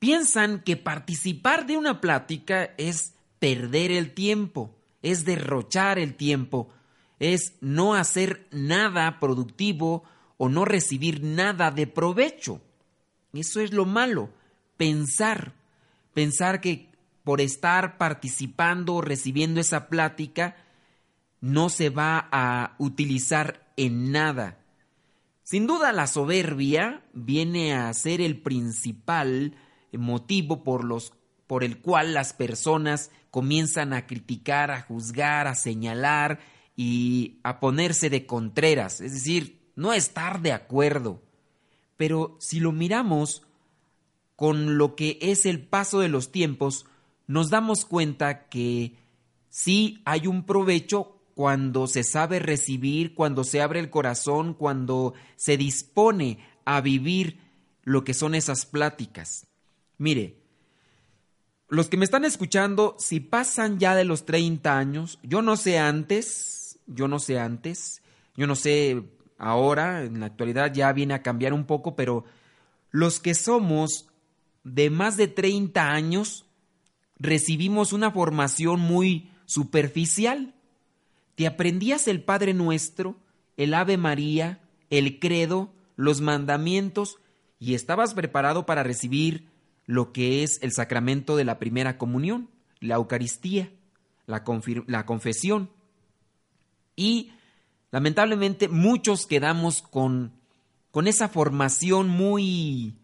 piensan 0.00 0.60
que 0.60 0.76
participar 0.76 1.66
de 1.66 1.76
una 1.76 2.00
plática 2.00 2.70
es 2.78 3.12
perder 3.38 3.92
el 3.92 4.12
tiempo, 4.12 4.74
es 5.02 5.24
derrochar 5.24 5.98
el 6.00 6.16
tiempo, 6.16 6.70
es 7.20 7.52
no 7.60 7.94
hacer 7.94 8.48
nada 8.50 9.20
productivo 9.20 10.02
o 10.38 10.48
no 10.48 10.64
recibir 10.64 11.22
nada 11.22 11.70
de 11.70 11.86
provecho. 11.86 12.60
Eso 13.34 13.60
es 13.60 13.72
lo 13.72 13.84
malo, 13.84 14.30
pensar, 14.78 15.52
pensar 16.14 16.62
que 16.62 16.88
por 17.30 17.40
estar 17.40 17.96
participando 17.96 18.96
o 18.96 19.02
recibiendo 19.02 19.60
esa 19.60 19.88
plática 19.88 20.56
no 21.40 21.68
se 21.68 21.88
va 21.88 22.28
a 22.32 22.74
utilizar 22.78 23.72
en 23.76 24.10
nada. 24.10 24.58
Sin 25.44 25.68
duda 25.68 25.92
la 25.92 26.08
soberbia 26.08 27.04
viene 27.12 27.72
a 27.72 27.94
ser 27.94 28.20
el 28.20 28.42
principal 28.42 29.54
motivo 29.92 30.64
por, 30.64 30.82
los, 30.82 31.12
por 31.46 31.62
el 31.62 31.78
cual 31.78 32.14
las 32.14 32.32
personas 32.32 33.12
comienzan 33.30 33.92
a 33.92 34.08
criticar, 34.08 34.72
a 34.72 34.82
juzgar, 34.82 35.46
a 35.46 35.54
señalar 35.54 36.40
y 36.74 37.38
a 37.44 37.60
ponerse 37.60 38.10
de 38.10 38.26
contreras, 38.26 39.00
es 39.00 39.12
decir, 39.12 39.70
no 39.76 39.92
estar 39.92 40.42
de 40.42 40.50
acuerdo. 40.50 41.22
Pero 41.96 42.36
si 42.40 42.58
lo 42.58 42.72
miramos 42.72 43.46
con 44.34 44.78
lo 44.78 44.96
que 44.96 45.16
es 45.22 45.46
el 45.46 45.64
paso 45.64 46.00
de 46.00 46.08
los 46.08 46.32
tiempos, 46.32 46.86
nos 47.30 47.48
damos 47.48 47.84
cuenta 47.84 48.48
que 48.48 48.96
sí 49.50 50.02
hay 50.04 50.26
un 50.26 50.44
provecho 50.44 51.20
cuando 51.36 51.86
se 51.86 52.02
sabe 52.02 52.40
recibir, 52.40 53.14
cuando 53.14 53.44
se 53.44 53.62
abre 53.62 53.78
el 53.78 53.88
corazón, 53.88 54.52
cuando 54.52 55.14
se 55.36 55.56
dispone 55.56 56.40
a 56.64 56.80
vivir 56.80 57.38
lo 57.84 58.02
que 58.02 58.14
son 58.14 58.34
esas 58.34 58.66
pláticas. 58.66 59.46
Mire, 59.96 60.42
los 61.68 61.88
que 61.88 61.96
me 61.96 62.04
están 62.04 62.24
escuchando, 62.24 62.96
si 62.98 63.20
pasan 63.20 63.78
ya 63.78 63.94
de 63.94 64.02
los 64.02 64.26
30 64.26 64.76
años, 64.76 65.20
yo 65.22 65.40
no 65.40 65.56
sé 65.56 65.78
antes, 65.78 66.80
yo 66.88 67.06
no 67.06 67.20
sé 67.20 67.38
antes, 67.38 68.02
yo 68.36 68.48
no 68.48 68.56
sé 68.56 69.04
ahora, 69.38 70.02
en 70.02 70.18
la 70.18 70.26
actualidad 70.26 70.74
ya 70.74 70.92
viene 70.92 71.14
a 71.14 71.22
cambiar 71.22 71.52
un 71.52 71.64
poco, 71.64 71.94
pero 71.94 72.24
los 72.90 73.20
que 73.20 73.34
somos 73.34 74.08
de 74.64 74.90
más 74.90 75.16
de 75.16 75.28
30 75.28 75.92
años 75.92 76.49
recibimos 77.20 77.92
una 77.92 78.10
formación 78.10 78.80
muy 78.80 79.30
superficial. 79.44 80.54
Te 81.36 81.46
aprendías 81.46 82.08
el 82.08 82.22
Padre 82.22 82.54
Nuestro, 82.54 83.16
el 83.56 83.74
Ave 83.74 83.98
María, 83.98 84.60
el 84.88 85.20
credo, 85.20 85.72
los 85.96 86.20
mandamientos 86.20 87.18
y 87.58 87.74
estabas 87.74 88.14
preparado 88.14 88.64
para 88.64 88.82
recibir 88.82 89.48
lo 89.86 90.12
que 90.12 90.42
es 90.42 90.58
el 90.62 90.72
sacramento 90.72 91.36
de 91.36 91.44
la 91.44 91.58
primera 91.58 91.98
comunión, 91.98 92.48
la 92.80 92.94
Eucaristía, 92.94 93.70
la, 94.26 94.44
confesión. 95.04 95.70
Y 96.96 97.32
lamentablemente 97.90 98.68
muchos 98.68 99.26
quedamos 99.26 99.82
con, 99.82 100.32
con 100.90 101.06
esa 101.06 101.28
formación 101.28 102.08
muy, 102.08 102.94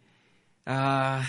uh, 0.67 1.21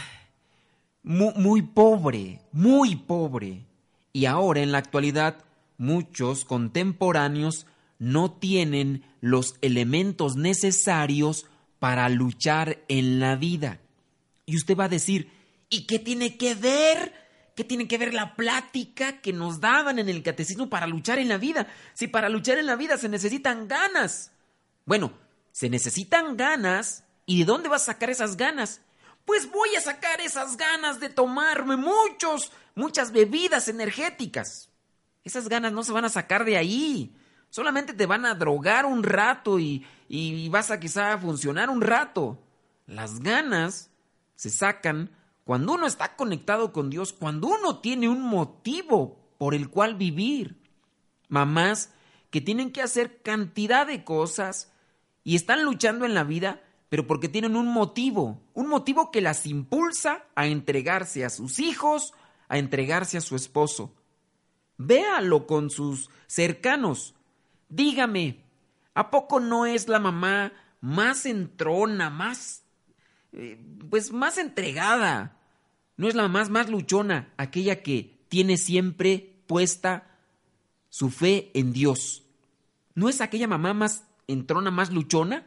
muy, 1.07 1.61
pobre, 1.61 2.41
muy 2.51 2.95
pobre. 2.95 3.65
Y 4.11 4.25
ahora 4.25 4.61
en 4.61 4.71
la 4.71 4.79
actualidad 4.79 5.37
muchos 5.77 6.43
contemporáneos 6.43 7.65
no 7.97 8.31
tienen 8.31 9.03
los 9.21 9.55
elementos 9.61 10.35
necesarios 10.35 11.45
para 11.79 12.09
luchar 12.09 12.83
en 12.89 13.19
la 13.19 13.35
vida. 13.35 13.79
Y 14.45 14.57
usted 14.57 14.75
va 14.75 14.85
a 14.85 14.89
decir, 14.89 15.31
¿y 15.69 15.87
qué 15.87 15.99
tiene 15.99 16.37
que 16.37 16.55
ver? 16.55 17.13
¿Qué 17.55 17.63
tiene 17.63 17.87
que 17.87 17.97
ver 17.97 18.13
la 18.13 18.35
plática 18.35 19.21
que 19.21 19.33
nos 19.33 19.59
daban 19.59 19.99
en 19.99 20.09
el 20.09 20.23
catecismo 20.23 20.69
para 20.69 20.87
luchar 20.87 21.19
en 21.19 21.29
la 21.29 21.37
vida? 21.37 21.67
Si 21.93 22.07
para 22.07 22.29
luchar 22.29 22.57
en 22.57 22.65
la 22.65 22.75
vida 22.75 22.97
se 22.97 23.09
necesitan 23.09 23.67
ganas. 23.67 24.31
Bueno, 24.85 25.13
se 25.51 25.69
necesitan 25.69 26.37
ganas. 26.37 27.05
¿Y 27.25 27.39
de 27.39 27.45
dónde 27.45 27.69
vas 27.69 27.83
a 27.83 27.93
sacar 27.93 28.09
esas 28.09 28.37
ganas? 28.37 28.81
Pues 29.27 29.51
voy 29.51 29.75
a 29.75 29.81
sacar 29.81 30.21
esas 30.21 30.55
ganas 30.55 31.01
de 31.01 31.09
tomarme 31.09 31.75
muchos, 31.75 32.53
muchas 32.75 33.11
bebidas 33.11 33.67
energéticas. 33.67 34.69
Esas 35.25 35.49
ganas 35.49 35.73
no 35.73 35.83
se 35.83 35.91
van 35.91 36.05
a 36.05 36.09
sacar 36.09 36.45
de 36.45 36.55
ahí. 36.55 37.13
Solamente 37.49 37.93
te 37.93 38.05
van 38.05 38.25
a 38.25 38.35
drogar 38.35 38.85
un 38.85 39.03
rato 39.03 39.59
y, 39.59 39.85
y 40.07 40.47
vas 40.47 40.71
a 40.71 40.79
quizá 40.79 41.17
funcionar 41.17 41.69
un 41.69 41.81
rato. 41.81 42.41
Las 42.85 43.19
ganas 43.19 43.89
se 44.35 44.49
sacan 44.49 45.11
cuando 45.43 45.73
uno 45.73 45.87
está 45.87 46.15
conectado 46.15 46.71
con 46.71 46.89
Dios, 46.89 47.11
cuando 47.11 47.49
uno 47.49 47.79
tiene 47.79 48.07
un 48.07 48.21
motivo 48.21 49.19
por 49.37 49.53
el 49.53 49.69
cual 49.69 49.95
vivir. 49.95 50.57
Mamás 51.27 51.91
que 52.29 52.39
tienen 52.39 52.71
que 52.71 52.81
hacer 52.81 53.21
cantidad 53.23 53.85
de 53.87 54.05
cosas 54.05 54.71
y 55.25 55.35
están 55.35 55.65
luchando 55.65 56.05
en 56.05 56.13
la 56.13 56.23
vida, 56.23 56.61
pero 56.89 57.05
porque 57.05 57.29
tienen 57.29 57.55
un 57.55 57.67
motivo, 57.67 58.41
un 58.53 58.67
motivo 58.67 59.11
que 59.11 59.21
las 59.21 59.45
impulsa 59.45 60.23
a 60.35 60.47
entregarse 60.47 61.25
a 61.25 61.29
sus 61.29 61.59
hijos, 61.59 62.13
a 62.47 62.57
entregarse 62.57 63.17
a 63.17 63.21
su 63.21 63.35
esposo. 63.35 63.93
Véalo 64.77 65.47
con 65.47 65.69
sus 65.69 66.09
cercanos. 66.27 67.15
Dígame, 67.69 68.43
¿a 68.93 69.09
poco 69.09 69.39
no 69.39 69.65
es 69.65 69.87
la 69.87 69.99
mamá 69.99 70.53
más 70.79 71.25
entrona, 71.25 72.09
más 72.09 72.63
eh, 73.33 73.59
pues 73.89 74.11
más 74.11 74.37
entregada. 74.37 75.37
No 75.95 76.07
es 76.07 76.15
la 76.15 76.27
más, 76.27 76.49
más 76.49 76.69
luchona, 76.69 77.33
aquella 77.37 77.81
que 77.81 78.19
tiene 78.29 78.57
siempre 78.57 79.41
puesta 79.47 80.07
su 80.89 81.09
fe 81.09 81.51
en 81.53 81.73
Dios. 81.73 82.23
¿No 82.93 83.09
es 83.09 83.21
aquella 83.21 83.47
mamá 83.47 83.73
más 83.73 84.05
entrona, 84.27 84.71
más 84.71 84.91
luchona? 84.91 85.45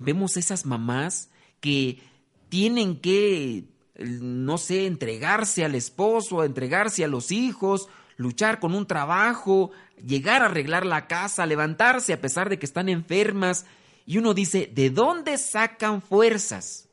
Vemos 0.00 0.36
esas 0.36 0.64
mamás 0.66 1.28
que 1.60 2.02
tienen 2.48 2.96
que, 3.00 3.64
no 3.98 4.58
sé, 4.58 4.86
entregarse 4.86 5.64
al 5.64 5.74
esposo, 5.74 6.42
entregarse 6.42 7.04
a 7.04 7.08
los 7.08 7.30
hijos, 7.30 7.88
luchar 8.16 8.60
con 8.60 8.74
un 8.74 8.86
trabajo, 8.86 9.70
llegar 10.04 10.42
a 10.42 10.46
arreglar 10.46 10.86
la 10.86 11.06
casa, 11.06 11.46
levantarse 11.46 12.14
a 12.14 12.20
pesar 12.20 12.48
de 12.48 12.58
que 12.58 12.66
están 12.66 12.88
enfermas. 12.88 13.66
Y 14.06 14.18
uno 14.18 14.34
dice, 14.34 14.70
¿de 14.74 14.90
dónde 14.90 15.36
sacan 15.36 16.00
fuerzas? 16.00 16.88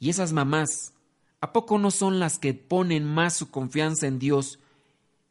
Y 0.00 0.10
esas 0.10 0.32
mamás, 0.32 0.92
¿a 1.40 1.52
poco 1.52 1.78
no 1.78 1.92
son 1.92 2.18
las 2.18 2.38
que 2.38 2.54
ponen 2.54 3.04
más 3.04 3.36
su 3.36 3.50
confianza 3.50 4.08
en 4.08 4.18
Dios? 4.18 4.58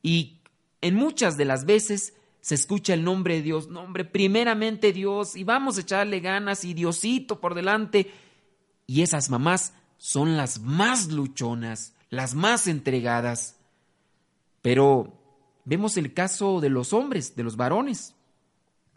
Y 0.01 0.39
en 0.79 0.95
muchas 0.95 1.35
de 1.35 1.45
las 1.45 1.65
veces 1.65 2.13
se 2.41 2.55
escucha 2.55 2.93
el 2.93 3.03
nombre 3.03 3.35
de 3.35 3.41
Dios, 3.41 3.67
nombre 3.69 4.05
primeramente 4.05 4.93
Dios, 4.93 5.35
y 5.35 5.43
vamos 5.43 5.77
a 5.77 5.81
echarle 5.81 6.19
ganas 6.19 6.63
y 6.65 6.73
Diosito 6.73 7.39
por 7.39 7.55
delante. 7.55 8.11
Y 8.87 9.01
esas 9.01 9.29
mamás 9.29 9.73
son 9.97 10.37
las 10.37 10.61
más 10.61 11.11
luchonas, 11.11 11.95
las 12.09 12.35
más 12.35 12.67
entregadas. 12.67 13.57
Pero 14.61 15.21
vemos 15.65 15.97
el 15.97 16.13
caso 16.13 16.61
de 16.61 16.69
los 16.69 16.93
hombres, 16.93 17.35
de 17.35 17.43
los 17.43 17.57
varones, 17.57 18.15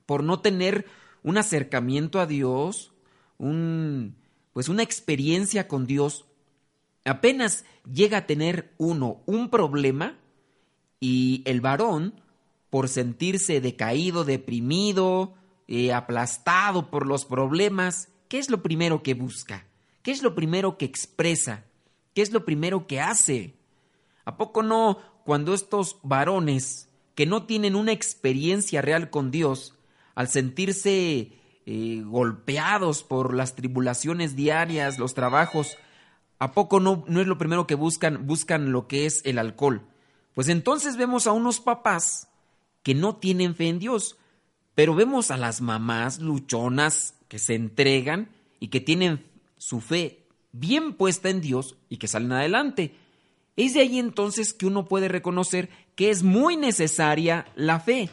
por 0.07 0.23
no 0.23 0.41
tener 0.41 0.87
un 1.23 1.39
acercamiento 1.39 2.21
a 2.21 2.27
Dios, 2.27 2.93
un 3.39 4.17
pues 4.53 4.69
una 4.69 4.83
experiencia 4.83 5.67
con 5.67 5.87
Dios, 5.87 6.27
apenas 7.05 7.65
llega 7.91 8.19
a 8.19 8.27
tener 8.27 8.75
uno 8.79 9.23
un 9.27 9.49
problema 9.49 10.19
y 11.01 11.43
el 11.47 11.61
varón, 11.61 12.22
por 12.73 12.89
sentirse 12.89 13.61
decaído, 13.61 14.25
deprimido, 14.25 15.35
eh, 15.69 15.93
aplastado 15.93 16.91
por 16.91 17.07
los 17.07 17.27
problemas, 17.27 18.09
¿qué 18.29 18.39
es 18.39 18.49
lo 18.49 18.63
primero 18.63 19.03
que 19.03 19.13
busca? 19.13 19.67
¿Qué 20.03 20.11
es 20.11 20.23
lo 20.23 20.35
primero 20.35 20.79
que 20.79 20.87
expresa? 20.87 21.67
¿Qué 22.15 22.23
es 22.23 22.33
lo 22.33 22.47
primero 22.47 22.87
que 22.87 22.99
hace? 22.99 23.59
¿A 24.25 24.39
poco 24.39 24.63
no 24.63 24.97
cuando 25.27 25.53
estos 25.53 25.99
varones 26.03 26.89
que 27.15 27.27
no 27.27 27.45
tienen 27.45 27.77
una 27.77 27.93
experiencia 27.93 28.81
real 28.81 29.11
con 29.11 29.31
Dios, 29.31 29.75
al 30.15 30.29
sentirse 30.29 31.33
eh, 31.67 32.03
golpeados 32.07 33.03
por 33.03 33.35
las 33.35 33.55
tribulaciones 33.55 34.35
diarias, 34.35 34.99
los 34.99 35.13
trabajos, 35.13 35.77
¿a 36.39 36.53
poco 36.53 36.81
no, 36.81 37.05
no 37.07 37.21
es 37.21 37.27
lo 37.27 37.37
primero 37.37 37.67
que 37.67 37.75
buscan? 37.75 38.27
Buscan 38.27 38.73
lo 38.73 38.89
que 38.89 39.05
es 39.05 39.21
el 39.27 39.39
alcohol. 39.39 39.87
Pues 40.35 40.49
entonces 40.49 40.97
vemos 40.97 41.27
a 41.27 41.33
unos 41.33 41.61
papás 41.61 42.32
que 42.83 42.95
no 42.95 43.17
tienen 43.17 43.55
fe 43.55 43.69
en 43.69 43.79
Dios, 43.79 44.17
pero 44.75 44.95
vemos 44.95 45.31
a 45.31 45.37
las 45.37 45.61
mamás 45.61 46.21
luchonas 46.21 47.15
que 47.29 47.39
se 47.39 47.55
entregan 47.55 48.31
y 48.61 48.69
que 48.69 48.81
tienen 48.81 49.25
su 49.57 49.81
fe 49.81 50.23
bien 50.53 50.95
puesta 50.95 51.31
en 51.31 51.41
Dios 51.41 51.77
y 51.89 51.99
que 51.99 52.09
salen 52.09 52.33
adelante. 52.33 52.95
Es 53.57 53.75
de 53.75 53.81
ahí 53.81 53.99
entonces 53.99 54.55
que 54.55 54.67
uno 54.67 54.87
puede 54.87 55.09
reconocer 55.09 55.69
que 55.95 56.11
es 56.11 56.23
muy 56.23 56.57
necesaria 56.57 57.47
la 57.55 57.81
fe. 57.81 58.11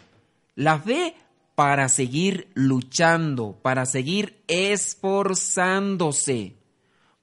La 0.55 0.79
fe 0.79 1.15
para 1.55 1.89
seguir 1.89 2.49
luchando, 2.53 3.59
para 3.61 3.85
seguir 3.85 4.41
esforzándose. 4.47 6.55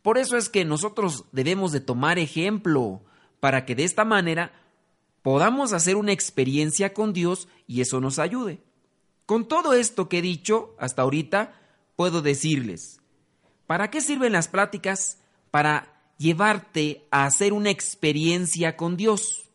Por 0.03 0.19
eso 0.19 0.37
es 0.37 0.49
que 0.49 0.65
nosotros 0.65 1.25
debemos 1.33 1.73
de 1.73 1.81
tomar 1.81 2.19
ejemplo, 2.19 3.03
para 3.41 3.65
que 3.65 3.75
de 3.75 3.85
esta 3.85 4.05
manera 4.05 4.53
podamos 5.27 5.73
hacer 5.73 5.97
una 5.97 6.13
experiencia 6.13 6.95
con 6.95 7.13
Dios 7.13 7.49
y 7.67 7.81
eso 7.81 8.01
nos 8.01 8.21
ayude. 8.21 8.61
Con 9.27 9.49
todo 9.49 9.73
esto 9.73 10.09
que 10.09 10.19
he 10.19 10.23
dicho 10.23 10.77
hasta 10.79 11.03
ahorita, 11.03 11.53
puedo 11.97 12.23
decirles, 12.23 13.01
¿para 13.67 13.91
qué 13.91 14.01
sirven 14.01 14.31
las 14.31 14.47
pláticas? 14.47 15.19
Para 15.51 16.01
llevarte 16.17 17.09
a 17.11 17.25
hacer 17.25 17.53
una 17.53 17.71
experiencia 17.71 18.77
con 18.77 18.97
Dios. 18.97 19.51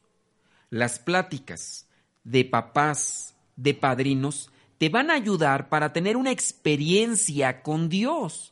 Las 0.69 0.99
pláticas 0.99 1.87
de 2.25 2.43
papás, 2.43 3.35
de 3.55 3.73
padrinos, 3.73 4.51
te 4.77 4.89
van 4.89 5.09
a 5.09 5.13
ayudar 5.13 5.69
para 5.69 5.93
tener 5.93 6.17
una 6.17 6.31
experiencia 6.31 7.61
con 7.61 7.87
Dios. 7.87 8.51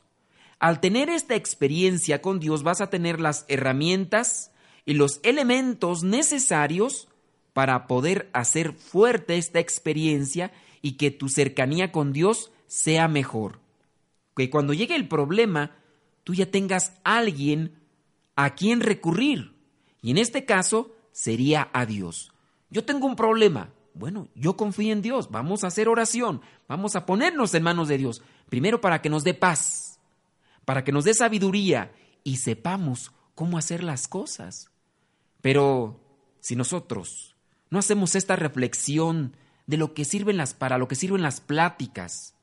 Al 0.58 0.80
tener 0.80 1.10
esta 1.10 1.36
experiencia 1.36 2.22
con 2.22 2.40
Dios 2.40 2.64
vas 2.64 2.80
a 2.80 2.90
tener 2.90 3.20
las 3.20 3.44
herramientas 3.50 4.54
y 4.90 4.96
los 4.96 5.20
elementos 5.22 6.02
necesarios 6.02 7.10
para 7.54 7.86
poder 7.86 8.28
hacer 8.34 8.74
fuerte 8.74 9.38
esta 9.38 9.60
experiencia 9.60 10.52
y 10.82 10.94
que 10.94 11.12
tu 11.12 11.30
cercanía 11.30 11.92
con 11.92 12.12
Dios 12.12 12.52
sea 12.66 13.08
mejor. 13.08 13.60
Que 14.36 14.50
cuando 14.50 14.74
llegue 14.74 14.96
el 14.96 15.08
problema, 15.08 15.76
tú 16.24 16.34
ya 16.34 16.50
tengas 16.50 16.94
alguien 17.04 17.76
a 18.36 18.56
quien 18.56 18.82
recurrir. 18.82 19.54
Y 20.02 20.10
en 20.10 20.18
este 20.18 20.46
caso 20.46 20.96
sería 21.12 21.70
a 21.72 21.86
Dios. 21.86 22.34
Yo 22.72 22.84
tengo 22.84 23.06
un 23.06 23.16
problema. 23.16 23.70
Bueno, 23.94 24.28
yo 24.34 24.58
confío 24.58 24.92
en 24.92 25.04
Dios, 25.04 25.30
vamos 25.30 25.64
a 25.64 25.68
hacer 25.68 25.88
oración, 25.88 26.42
vamos 26.68 26.96
a 26.96 27.06
ponernos 27.06 27.54
en 27.54 27.62
manos 27.62 27.90
de 27.90 28.00
Dios, 28.00 28.24
primero 28.50 28.82
para 28.82 29.04
que 29.04 29.10
nos 29.12 29.24
dé 29.24 29.36
paz, 29.36 30.00
para 30.66 30.84
que 30.84 30.92
nos 30.92 31.04
dé 31.04 31.14
sabiduría 31.14 31.92
y 32.24 32.38
sepamos 32.38 33.12
cómo 33.36 33.60
hacer 33.60 33.84
las 33.84 34.08
cosas. 34.08 34.72
Pero 35.42 36.00
si 36.40 36.56
nosotros 36.56 37.36
no 37.70 37.80
hacemos 37.80 38.16
esta 38.16 38.36
reflexión 38.36 39.36
de 39.68 39.78
lo 39.78 39.94
que 39.94 40.06
sirven 40.06 40.38
las 40.38 40.54
para 40.54 40.78
lo 40.78 40.88
que 40.88 40.96
sirven 40.96 41.22
las 41.22 41.42
pláticas, 41.42 42.34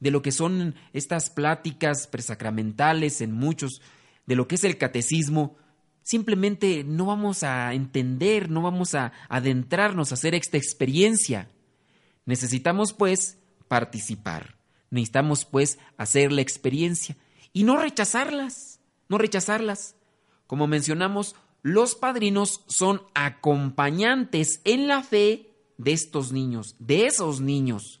de 0.00 0.10
lo 0.10 0.20
que 0.20 0.32
son 0.32 0.74
estas 0.92 1.30
pláticas 1.30 2.08
presacramentales 2.08 3.20
en 3.20 3.32
muchos 3.32 3.80
de 4.26 4.34
lo 4.34 4.48
que 4.48 4.56
es 4.56 4.64
el 4.64 4.78
catecismo, 4.78 5.56
simplemente 6.02 6.82
no 6.84 7.06
vamos 7.06 7.44
a 7.44 7.72
entender, 7.74 8.50
no 8.50 8.62
vamos 8.62 8.94
a 8.94 9.12
adentrarnos 9.28 10.10
a 10.10 10.14
hacer 10.14 10.34
esta 10.34 10.56
experiencia. 10.56 11.48
Necesitamos 12.26 12.92
pues 12.92 13.38
participar, 13.68 14.56
necesitamos 14.90 15.44
pues 15.44 15.78
hacer 15.96 16.32
la 16.32 16.42
experiencia 16.42 17.16
y 17.52 17.62
no 17.62 17.76
rechazarlas, 17.76 18.80
no 19.08 19.18
rechazarlas. 19.18 19.94
Como 20.46 20.66
mencionamos, 20.66 21.36
los 21.62 21.94
padrinos 21.94 22.62
son 22.66 23.02
acompañantes 23.14 24.60
en 24.64 24.88
la 24.88 25.02
fe 25.02 25.50
de 25.78 25.92
estos 25.92 26.32
niños, 26.32 26.76
de 26.78 27.06
esos 27.06 27.40
niños. 27.40 28.00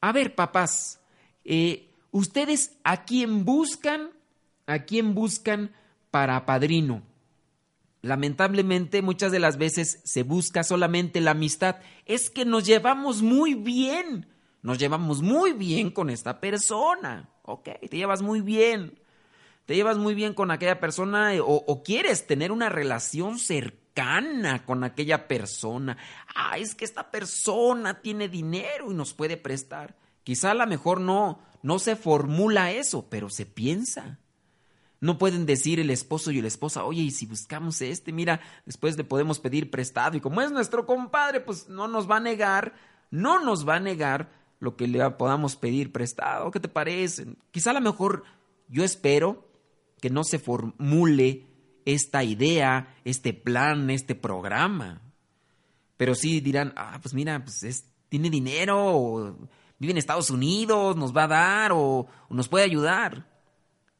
A 0.00 0.12
ver, 0.12 0.34
papás, 0.34 1.00
eh, 1.44 1.90
¿ustedes 2.10 2.78
a 2.84 3.04
quién 3.04 3.44
buscan? 3.44 4.10
¿A 4.66 4.80
quién 4.84 5.14
buscan 5.14 5.72
para 6.10 6.46
padrino? 6.46 7.02
Lamentablemente 8.02 9.02
muchas 9.02 9.32
de 9.32 9.40
las 9.40 9.58
veces 9.58 10.00
se 10.04 10.22
busca 10.22 10.62
solamente 10.62 11.20
la 11.20 11.32
amistad. 11.32 11.76
Es 12.06 12.30
que 12.30 12.44
nos 12.44 12.64
llevamos 12.64 13.22
muy 13.22 13.54
bien. 13.54 14.26
Nos 14.62 14.78
llevamos 14.78 15.22
muy 15.22 15.52
bien 15.52 15.90
con 15.90 16.10
esta 16.10 16.40
persona. 16.40 17.30
Ok, 17.42 17.68
te 17.88 17.96
llevas 17.96 18.22
muy 18.22 18.40
bien. 18.40 18.99
Te 19.70 19.76
llevas 19.76 19.98
muy 19.98 20.16
bien 20.16 20.34
con 20.34 20.50
aquella 20.50 20.80
persona 20.80 21.32
eh, 21.32 21.40
o, 21.40 21.82
quieres 21.84 22.26
tener 22.26 22.50
una 22.50 22.68
relación 22.68 23.38
cercana 23.38 24.64
con 24.64 24.82
aquella 24.82 25.28
persona. 25.28 25.96
Ah, 26.34 26.58
es 26.58 26.74
que 26.74 26.84
esta 26.84 27.12
persona 27.12 28.00
tiene 28.02 28.28
dinero 28.28 28.90
y 28.90 28.94
nos 28.94 29.14
puede 29.14 29.36
prestar. 29.36 29.96
Quizá 30.24 30.50
a 30.50 30.54
lo 30.54 30.66
mejor 30.66 31.00
no, 31.00 31.38
no 31.62 31.78
se 31.78 31.94
formula 31.94 32.72
eso, 32.72 33.06
pero 33.08 33.30
se 33.30 33.46
piensa. 33.46 34.18
No 34.98 35.18
pueden 35.18 35.46
decir 35.46 35.78
el 35.78 35.90
esposo 35.90 36.32
y 36.32 36.40
la 36.40 36.48
esposa, 36.48 36.82
oye, 36.82 37.02
y 37.02 37.12
si 37.12 37.26
buscamos 37.26 37.80
este, 37.80 38.10
mira, 38.10 38.40
después 38.66 38.96
le 38.96 39.04
podemos 39.04 39.38
pedir 39.38 39.70
prestado. 39.70 40.16
Y 40.16 40.20
como 40.20 40.40
es 40.40 40.50
nuestro 40.50 40.84
compadre, 40.84 41.38
pues 41.38 41.68
no 41.68 41.86
nos 41.86 42.10
va 42.10 42.16
a 42.16 42.20
negar, 42.20 42.74
no 43.12 43.38
nos 43.38 43.68
va 43.68 43.76
a 43.76 43.80
negar 43.80 44.32
lo 44.58 44.74
que 44.74 44.88
le 44.88 45.08
podamos 45.12 45.54
pedir 45.54 45.92
prestado. 45.92 46.50
¿Qué 46.50 46.58
te 46.58 46.66
parece? 46.66 47.36
Quizá 47.52 47.70
a 47.70 47.74
lo 47.74 47.80
mejor 47.80 48.24
yo 48.66 48.82
espero 48.82 49.48
que 50.00 50.10
no 50.10 50.24
se 50.24 50.38
formule 50.38 51.46
esta 51.84 52.24
idea, 52.24 52.94
este 53.04 53.32
plan, 53.32 53.90
este 53.90 54.14
programa. 54.14 55.02
Pero 55.96 56.14
sí 56.14 56.40
dirán, 56.40 56.72
ah, 56.76 56.98
pues 57.02 57.14
mira, 57.14 57.42
pues 57.44 57.62
es, 57.62 57.84
tiene 58.08 58.30
dinero, 58.30 58.78
o 58.78 59.36
vive 59.78 59.92
en 59.92 59.98
Estados 59.98 60.30
Unidos, 60.30 60.96
nos 60.96 61.14
va 61.16 61.24
a 61.24 61.28
dar, 61.28 61.72
o 61.74 62.06
nos 62.28 62.48
puede 62.48 62.64
ayudar. 62.64 63.28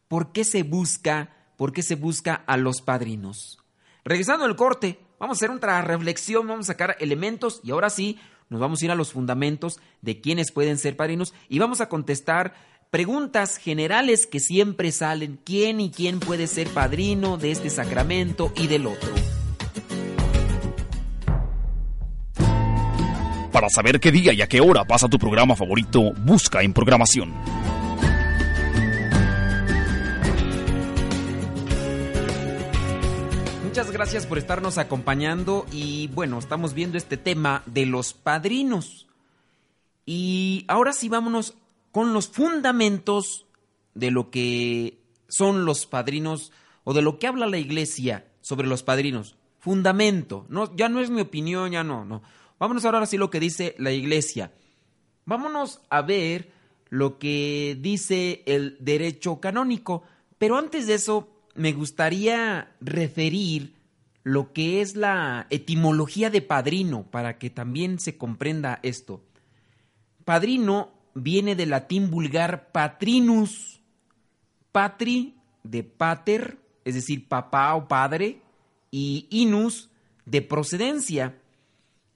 ¿Por 0.08 0.32
qué 0.32 0.44
se 0.44 0.62
busca, 0.62 1.36
por 1.56 1.72
qué 1.72 1.82
se 1.82 1.94
busca 1.94 2.34
a 2.34 2.56
los 2.56 2.80
padrinos? 2.82 3.58
Regresando 4.04 4.44
al 4.44 4.56
corte, 4.56 4.98
vamos 5.18 5.36
a 5.36 5.38
hacer 5.38 5.50
otra 5.50 5.80
reflexión, 5.82 6.48
vamos 6.48 6.66
a 6.66 6.72
sacar 6.72 6.96
elementos 7.00 7.60
y 7.62 7.70
ahora 7.70 7.90
sí 7.90 8.18
nos 8.48 8.60
vamos 8.60 8.82
a 8.82 8.84
ir 8.86 8.90
a 8.90 8.96
los 8.96 9.12
fundamentos 9.12 9.78
de 10.00 10.20
quiénes 10.20 10.50
pueden 10.50 10.78
ser 10.78 10.96
padrinos 10.96 11.32
y 11.48 11.60
vamos 11.60 11.80
a 11.80 11.88
contestar 11.88 12.54
preguntas 12.90 13.56
generales 13.56 14.26
que 14.26 14.40
siempre 14.40 14.90
salen. 14.90 15.38
¿Quién 15.44 15.80
y 15.80 15.90
quién 15.90 16.18
puede 16.18 16.46
ser 16.46 16.68
padrino 16.68 17.38
de 17.38 17.52
este 17.52 17.70
sacramento 17.70 18.52
y 18.56 18.66
del 18.66 18.86
otro? 18.86 19.10
Para 23.52 23.68
saber 23.68 24.00
qué 24.00 24.10
día 24.10 24.32
y 24.32 24.42
a 24.42 24.48
qué 24.48 24.60
hora 24.60 24.84
pasa 24.84 25.08
tu 25.08 25.18
programa 25.18 25.54
favorito, 25.54 26.12
busca 26.24 26.62
en 26.62 26.72
programación. 26.72 27.32
Muchas 33.64 33.90
gracias 33.92 34.26
por 34.26 34.38
estarnos 34.38 34.78
acompañando 34.78 35.64
y 35.70 36.08
bueno, 36.08 36.38
estamos 36.38 36.74
viendo 36.74 36.98
este 36.98 37.16
tema 37.16 37.62
de 37.66 37.86
los 37.86 38.14
padrinos. 38.14 39.06
Y 40.06 40.64
ahora 40.66 40.92
sí 40.92 41.08
vámonos 41.08 41.54
con 41.92 42.12
los 42.12 42.28
fundamentos 42.28 43.46
de 43.94 44.10
lo 44.10 44.30
que 44.30 45.02
son 45.28 45.64
los 45.64 45.86
padrinos 45.86 46.52
o 46.84 46.94
de 46.94 47.02
lo 47.02 47.18
que 47.18 47.26
habla 47.26 47.46
la 47.46 47.58
iglesia 47.58 48.26
sobre 48.40 48.68
los 48.68 48.82
padrinos. 48.82 49.36
Fundamento, 49.58 50.46
no, 50.48 50.74
ya 50.74 50.88
no 50.88 51.00
es 51.00 51.10
mi 51.10 51.20
opinión, 51.20 51.72
ya 51.72 51.84
no, 51.84 52.04
no. 52.04 52.22
Vámonos 52.58 52.84
ahora 52.84 53.06
sí 53.06 53.16
lo 53.16 53.30
que 53.30 53.40
dice 53.40 53.74
la 53.78 53.92
iglesia. 53.92 54.52
Vámonos 55.24 55.80
a 55.90 56.02
ver 56.02 56.52
lo 56.88 57.18
que 57.18 57.76
dice 57.80 58.42
el 58.46 58.76
derecho 58.80 59.40
canónico, 59.40 60.02
pero 60.38 60.56
antes 60.56 60.86
de 60.86 60.94
eso 60.94 61.28
me 61.54 61.72
gustaría 61.72 62.74
referir 62.80 63.74
lo 64.22 64.52
que 64.52 64.80
es 64.80 64.96
la 64.96 65.46
etimología 65.50 66.30
de 66.30 66.42
padrino 66.42 67.04
para 67.10 67.38
que 67.38 67.50
también 67.50 67.98
se 67.98 68.16
comprenda 68.18 68.80
esto. 68.82 69.22
Padrino 70.24 70.99
viene 71.14 71.54
del 71.54 71.70
latín 71.70 72.10
vulgar 72.10 72.70
patrinus, 72.72 73.80
patri 74.72 75.36
de 75.62 75.82
pater, 75.82 76.58
es 76.84 76.94
decir, 76.94 77.28
papá 77.28 77.74
o 77.74 77.88
padre, 77.88 78.40
y 78.90 79.26
inus 79.30 79.90
de 80.24 80.42
procedencia. 80.42 81.38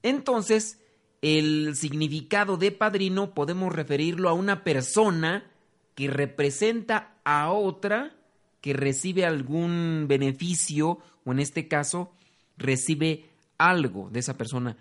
Entonces, 0.03 0.79
el 1.21 1.75
significado 1.75 2.57
de 2.57 2.71
padrino 2.71 3.33
podemos 3.33 3.73
referirlo 3.73 4.29
a 4.29 4.33
una 4.33 4.63
persona 4.63 5.51
que 5.95 6.07
representa 6.09 7.17
a 7.23 7.51
otra 7.51 8.15
que 8.61 8.73
recibe 8.73 9.25
algún 9.25 10.05
beneficio 10.07 10.99
o 11.23 11.31
en 11.31 11.39
este 11.39 11.67
caso 11.67 12.11
recibe 12.57 13.29
algo 13.57 14.09
de 14.11 14.19
esa 14.19 14.37
persona. 14.37 14.77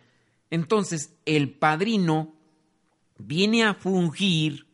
Entonces 0.50 1.14
el 1.24 1.50
padrino 1.50 2.34
viene 3.18 3.64
a 3.64 3.74
fungir 3.74 4.66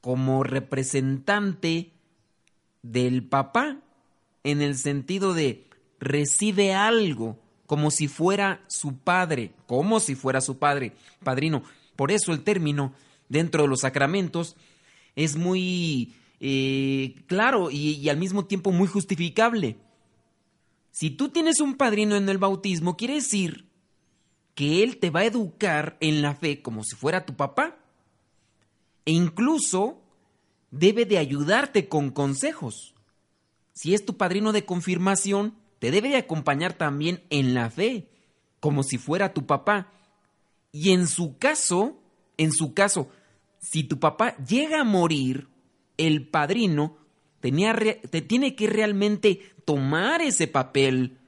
como 0.00 0.42
representante 0.42 1.92
del 2.82 3.24
papá 3.24 3.78
en 4.44 4.62
el 4.62 4.76
sentido 4.76 5.34
de 5.34 5.68
recibe 5.98 6.74
algo 6.74 7.38
como 7.66 7.90
si 7.90 8.06
fuera 8.08 8.62
su 8.68 8.96
padre, 8.98 9.52
como 9.66 9.98
si 10.00 10.14
fuera 10.14 10.40
su 10.40 10.58
padre, 10.58 10.92
padrino. 11.22 11.62
Por 11.96 12.12
eso 12.12 12.32
el 12.32 12.42
término 12.42 12.92
dentro 13.28 13.62
de 13.62 13.68
los 13.68 13.80
sacramentos 13.80 14.56
es 15.16 15.36
muy 15.36 16.14
eh, 16.40 17.16
claro 17.26 17.70
y, 17.70 18.08
al 18.08 18.18
mismo 18.18 18.44
tiempo 18.44 18.70
muy 18.70 18.86
justificable. 18.86 19.76
Si 20.90 21.10
tú 21.10 21.28
tienes 21.28 21.60
un 21.60 21.74
padrino 21.74 22.16
en 22.16 22.28
el 22.28 22.38
bautismo, 22.38 22.96
quiere 22.96 23.14
decir 23.14 23.65
que 24.56 24.82
él 24.82 24.96
te 24.96 25.10
va 25.10 25.20
a 25.20 25.26
educar 25.26 25.98
en 26.00 26.22
la 26.22 26.34
fe 26.34 26.62
como 26.62 26.82
si 26.82 26.96
fuera 26.96 27.26
tu 27.26 27.36
papá. 27.36 27.76
E 29.04 29.12
incluso 29.12 30.00
debe 30.70 31.04
de 31.04 31.18
ayudarte 31.18 31.88
con 31.88 32.10
consejos. 32.10 32.94
Si 33.74 33.94
es 33.94 34.04
tu 34.04 34.16
padrino 34.16 34.52
de 34.52 34.64
confirmación, 34.64 35.54
te 35.78 35.90
debe 35.90 36.08
de 36.08 36.16
acompañar 36.16 36.72
también 36.72 37.22
en 37.28 37.52
la 37.52 37.70
fe, 37.70 38.08
como 38.58 38.82
si 38.82 38.96
fuera 38.96 39.34
tu 39.34 39.44
papá. 39.44 39.92
Y 40.72 40.92
en 40.92 41.06
su 41.06 41.36
caso, 41.36 42.00
en 42.38 42.50
su 42.50 42.72
caso, 42.72 43.10
si 43.58 43.84
tu 43.84 44.00
papá 44.00 44.36
llega 44.38 44.80
a 44.80 44.84
morir, 44.84 45.48
el 45.98 46.26
padrino 46.26 46.96
tenía 47.40 47.74
te 47.74 48.22
tiene 48.22 48.56
que 48.56 48.68
realmente 48.68 49.54
tomar 49.66 50.22
ese 50.22 50.48
papel 50.48 51.18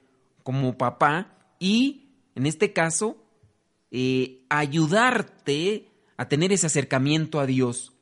como 0.43 0.79
papá 0.79 1.37
y, 1.59 2.08
en 2.38 2.46
este 2.46 2.72
caso, 2.72 3.16
eh, 3.90 4.44
ayudarte 4.48 5.88
a 6.16 6.29
tener 6.29 6.53
ese 6.53 6.68
acercamiento 6.68 7.40
a 7.40 7.46
Dios. 7.46 7.94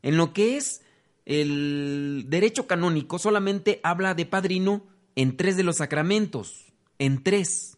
En 0.00 0.16
lo 0.16 0.32
que 0.32 0.56
es 0.56 0.80
el 1.26 2.24
derecho 2.28 2.66
canónico, 2.66 3.18
solamente 3.18 3.80
habla 3.82 4.14
de 4.14 4.24
padrino 4.24 4.86
en 5.14 5.36
tres 5.36 5.58
de 5.58 5.62
los 5.62 5.76
sacramentos, 5.76 6.72
en 6.98 7.22
tres. 7.22 7.76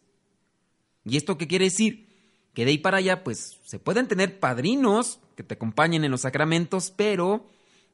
¿Y 1.03 1.17
esto 1.17 1.37
qué 1.37 1.47
quiere 1.47 1.65
decir? 1.65 2.07
Que 2.53 2.63
de 2.63 2.71
ahí 2.71 2.77
para 2.77 2.99
allá, 2.99 3.25
pues 3.25 3.59
se 3.65 3.77
pueden 3.77 4.07
tener 4.07 4.39
padrinos 4.39 5.19
que 5.35 5.43
te 5.43 5.55
acompañen 5.55 6.05
en 6.05 6.11
los 6.11 6.21
sacramentos, 6.21 6.93
pero 6.95 7.45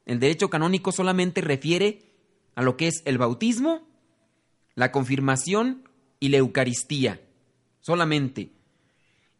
el 0.06 0.20
derecho 0.20 0.48
canónico 0.48 0.92
solamente 0.92 1.40
refiere 1.40 2.04
a 2.54 2.62
lo 2.62 2.76
que 2.76 2.86
es 2.86 3.02
el 3.04 3.18
bautismo, 3.18 3.88
la 4.76 4.92
confirmación 4.92 5.88
y 6.20 6.28
la 6.28 6.36
Eucaristía, 6.36 7.20
solamente. 7.88 8.52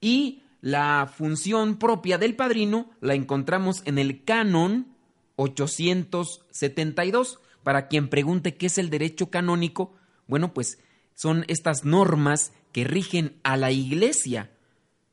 Y 0.00 0.44
la 0.62 1.12
función 1.14 1.78
propia 1.78 2.16
del 2.16 2.34
padrino 2.34 2.88
la 3.02 3.12
encontramos 3.12 3.82
en 3.84 3.98
el 3.98 4.24
canon 4.24 4.96
872. 5.36 7.40
Para 7.62 7.88
quien 7.88 8.08
pregunte 8.08 8.56
qué 8.56 8.64
es 8.64 8.78
el 8.78 8.88
derecho 8.88 9.28
canónico, 9.28 9.92
bueno, 10.26 10.54
pues 10.54 10.78
son 11.14 11.44
estas 11.48 11.84
normas 11.84 12.54
que 12.72 12.84
rigen 12.84 13.38
a 13.42 13.58
la 13.58 13.70
iglesia. 13.70 14.50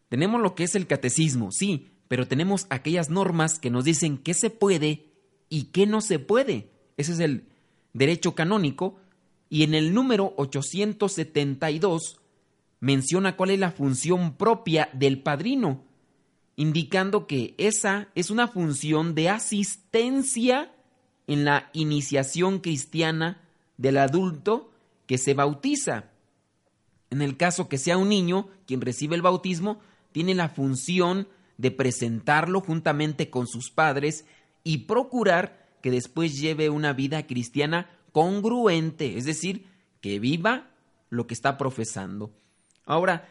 Tenemos 0.07 0.39
lo 0.39 0.55
que 0.55 0.63
es 0.63 0.75
el 0.75 0.87
catecismo, 0.87 1.51
sí, 1.51 1.91
pero 2.07 2.29
tenemos 2.29 2.67
aquellas 2.69 3.09
normas 3.09 3.59
que 3.59 3.69
nos 3.69 3.83
dicen 3.83 4.17
qué 4.17 4.33
se 4.33 4.49
puede 4.49 5.11
y 5.49 5.73
qué 5.73 5.87
no 5.87 5.99
se 5.99 6.19
puede. 6.19 6.71
Ese 6.95 7.11
es 7.11 7.19
el 7.19 7.49
derecho 7.91 8.33
canónico 8.33 8.97
y 9.49 9.63
en 9.63 9.73
el 9.73 9.93
número 9.93 10.33
872 10.37 12.21
menciona 12.79 13.35
cuál 13.35 13.51
es 13.51 13.59
la 13.59 13.71
función 13.71 14.35
propia 14.35 14.89
del 14.93 15.21
padrino, 15.21 15.83
indicando 16.55 17.27
que 17.27 17.55
esa 17.57 18.09
es 18.15 18.29
una 18.29 18.47
función 18.47 19.15
de 19.15 19.29
asistencia 19.29 20.71
en 21.27 21.45
la 21.45 21.69
iniciación 21.73 22.59
cristiana 22.59 23.41
del 23.77 23.97
adulto 23.97 24.71
que 25.07 25.17
se 25.17 25.33
bautiza. 25.33 26.05
En 27.09 27.21
el 27.21 27.37
caso 27.37 27.67
que 27.69 27.77
sea 27.77 27.97
un 27.97 28.09
niño 28.09 28.47
quien 28.65 28.81
recibe 28.81 29.15
el 29.15 29.21
bautismo, 29.21 29.79
tiene 30.11 30.33
la 30.33 30.49
función 30.49 31.27
de 31.57 31.71
presentarlo 31.71 32.61
juntamente 32.61 33.29
con 33.29 33.47
sus 33.47 33.69
padres 33.69 34.25
y 34.63 34.79
procurar 34.79 35.65
que 35.81 35.91
después 35.91 36.39
lleve 36.39 36.69
una 36.69 36.93
vida 36.93 37.27
cristiana 37.27 37.89
congruente, 38.11 39.17
es 39.17 39.25
decir, 39.25 39.67
que 40.01 40.19
viva 40.19 40.71
lo 41.09 41.27
que 41.27 41.33
está 41.33 41.57
profesando. 41.57 42.31
Ahora, 42.85 43.27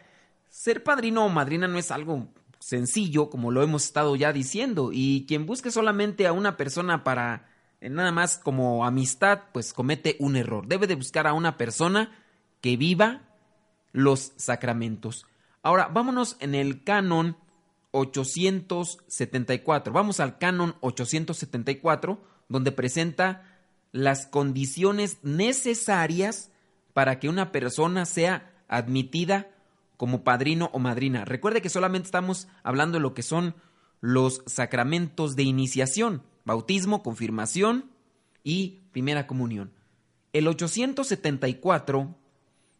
ser 0.49 0.83
padrino 0.83 1.25
o 1.25 1.29
madrina 1.29 1.67
no 1.67 1.77
es 1.77 1.91
algo 1.91 2.27
sencillo, 2.59 3.29
como 3.29 3.51
lo 3.51 3.61
hemos 3.61 3.85
estado 3.85 4.15
ya 4.15 4.33
diciendo, 4.33 4.89
y 4.91 5.25
quien 5.27 5.45
busque 5.45 5.71
solamente 5.71 6.27
a 6.27 6.33
una 6.33 6.57
persona 6.57 7.03
para 7.03 7.47
eh, 7.81 7.89
nada 7.89 8.11
más 8.11 8.37
como 8.37 8.85
amistad, 8.85 9.43
pues 9.53 9.73
comete 9.73 10.15
un 10.19 10.35
error. 10.35 10.67
Debe 10.67 10.87
de 10.87 10.95
buscar 10.95 11.27
a 11.27 11.33
una 11.33 11.57
persona 11.57 12.11
que 12.61 12.77
viva 12.77 13.21
los 13.91 14.33
sacramentos. 14.37 15.25
Ahora, 15.61 15.87
vámonos 15.87 16.37
en 16.39 16.55
el 16.55 16.83
canon 16.83 17.37
874. 17.91 19.93
Vamos 19.93 20.19
al 20.19 20.37
canon 20.37 20.75
874, 20.81 22.21
donde 22.49 22.71
presenta 22.71 23.43
las 23.91 24.27
condiciones 24.27 25.17
necesarias 25.23 26.51
para 26.93 27.19
que 27.19 27.29
una 27.29 27.51
persona 27.51 28.05
sea 28.05 28.51
admitida 28.67 29.51
como 29.97 30.23
padrino 30.23 30.69
o 30.73 30.79
madrina. 30.79 31.25
Recuerde 31.25 31.61
que 31.61 31.69
solamente 31.69 32.07
estamos 32.07 32.47
hablando 32.63 32.97
de 32.97 33.01
lo 33.01 33.13
que 33.13 33.23
son 33.23 33.55
los 34.01 34.43
sacramentos 34.45 35.35
de 35.35 35.43
iniciación, 35.43 36.23
bautismo, 36.43 37.01
confirmación 37.01 37.91
y 38.43 38.81
primera 38.91 39.27
comunión. 39.27 39.71
El 40.33 40.47
874 40.47 42.15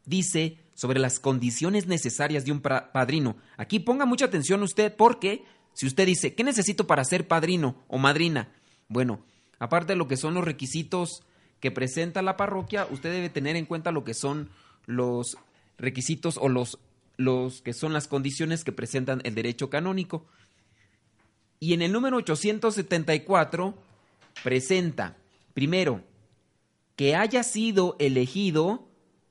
dice 0.05 0.59
sobre 0.73 0.99
las 0.99 1.19
condiciones 1.19 1.87
necesarias 1.87 2.45
de 2.45 2.51
un 2.51 2.61
padrino. 2.61 3.37
Aquí 3.57 3.79
ponga 3.79 4.05
mucha 4.05 4.25
atención 4.25 4.61
usted 4.61 4.93
porque 4.95 5.43
si 5.73 5.87
usted 5.87 6.05
dice, 6.05 6.35
¿qué 6.35 6.43
necesito 6.43 6.85
para 6.85 7.05
ser 7.05 7.27
padrino 7.27 7.83
o 7.87 7.97
madrina? 7.97 8.49
Bueno, 8.87 9.23
aparte 9.57 9.93
de 9.93 9.97
lo 9.97 10.07
que 10.07 10.17
son 10.17 10.33
los 10.33 10.43
requisitos 10.43 11.23
que 11.59 11.71
presenta 11.71 12.21
la 12.21 12.37
parroquia, 12.37 12.87
usted 12.91 13.11
debe 13.11 13.29
tener 13.29 13.55
en 13.55 13.65
cuenta 13.65 13.91
lo 13.91 14.03
que 14.03 14.13
son 14.13 14.49
los 14.85 15.37
requisitos 15.77 16.37
o 16.37 16.49
los, 16.49 16.79
los 17.17 17.61
que 17.61 17.73
son 17.73 17.93
las 17.93 18.07
condiciones 18.07 18.63
que 18.63 18.71
presentan 18.71 19.21
el 19.23 19.35
derecho 19.35 19.69
canónico. 19.69 20.25
Y 21.59 21.73
en 21.73 21.81
el 21.81 21.91
número 21.91 22.17
874 22.17 23.75
presenta, 24.43 25.17
primero, 25.53 26.01
que 26.95 27.15
haya 27.15 27.43
sido 27.43 27.95
elegido 27.99 28.87